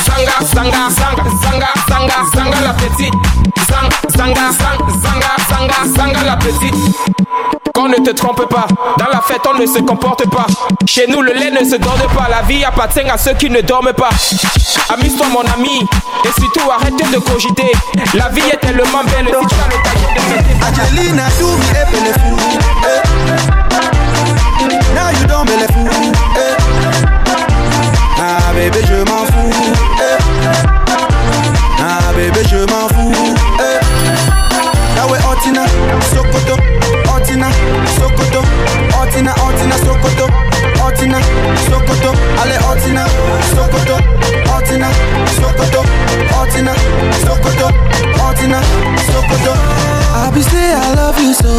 [0.05, 3.13] Sanga, sanga, sanga, sanga, sanga, sanga la petite.
[3.67, 6.75] Sang, sanga, sang, sanga, sanga, sanga la petite.
[7.73, 8.67] Qu'on ne te trompe pas,
[8.99, 10.45] dans la fête on ne se comporte pas.
[10.85, 13.61] Chez nous le lait ne se donne pas, la vie appartient à ceux qui ne
[13.61, 14.09] dorment pas.
[14.93, 15.79] Amuse-toi mon ami,
[16.25, 17.71] et surtout arrête de cogiter.
[18.13, 19.55] La vie est tellement belle si tu
[20.63, 22.37] as de me a belle fou.
[22.85, 23.01] Eh.
[24.93, 25.87] Now you don't belle fou.
[25.87, 26.32] Eh.
[28.55, 29.51] Bébé je m'en fous.
[29.99, 30.23] Eh.
[31.79, 33.13] Ah bébé je m'en fous
[33.59, 33.79] eh.
[35.01, 35.65] Ah ouais Antina,
[36.13, 36.55] Sokoto
[37.13, 37.47] Antina,
[37.97, 38.41] Sokoto
[39.01, 40.27] Antina, Antina, Sokoto
[40.85, 41.17] Antina,
[41.69, 42.11] Sokoto
[42.41, 43.05] Allez Antina,
[43.55, 44.42] Sokoto
[44.81, 45.83] Sokoto
[47.21, 47.69] Sokoto
[49.05, 49.53] Sokoto
[50.15, 51.49] I be say I love you so.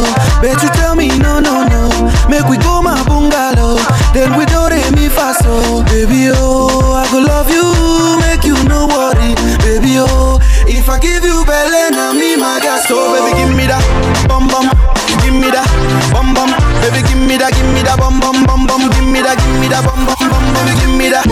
[0.41, 1.91] But you tell me no, no, no.
[2.29, 3.77] Make we go my bungalow.
[4.15, 7.63] Then we do re mi fa so Baby oh, I go love you.
[8.27, 9.35] Make you no worry.
[9.63, 13.67] Baby oh, if I give you belly Now me my gas So baby give me
[13.67, 13.83] that
[14.29, 14.67] Bum bum,
[15.23, 15.67] give me that
[16.13, 16.64] Bum bum.
[16.85, 18.91] Baby, give me that, give me that bum bum bum bum.
[18.91, 20.45] Give me that, give me that bum bum bum.
[20.53, 21.25] Baby, give me that.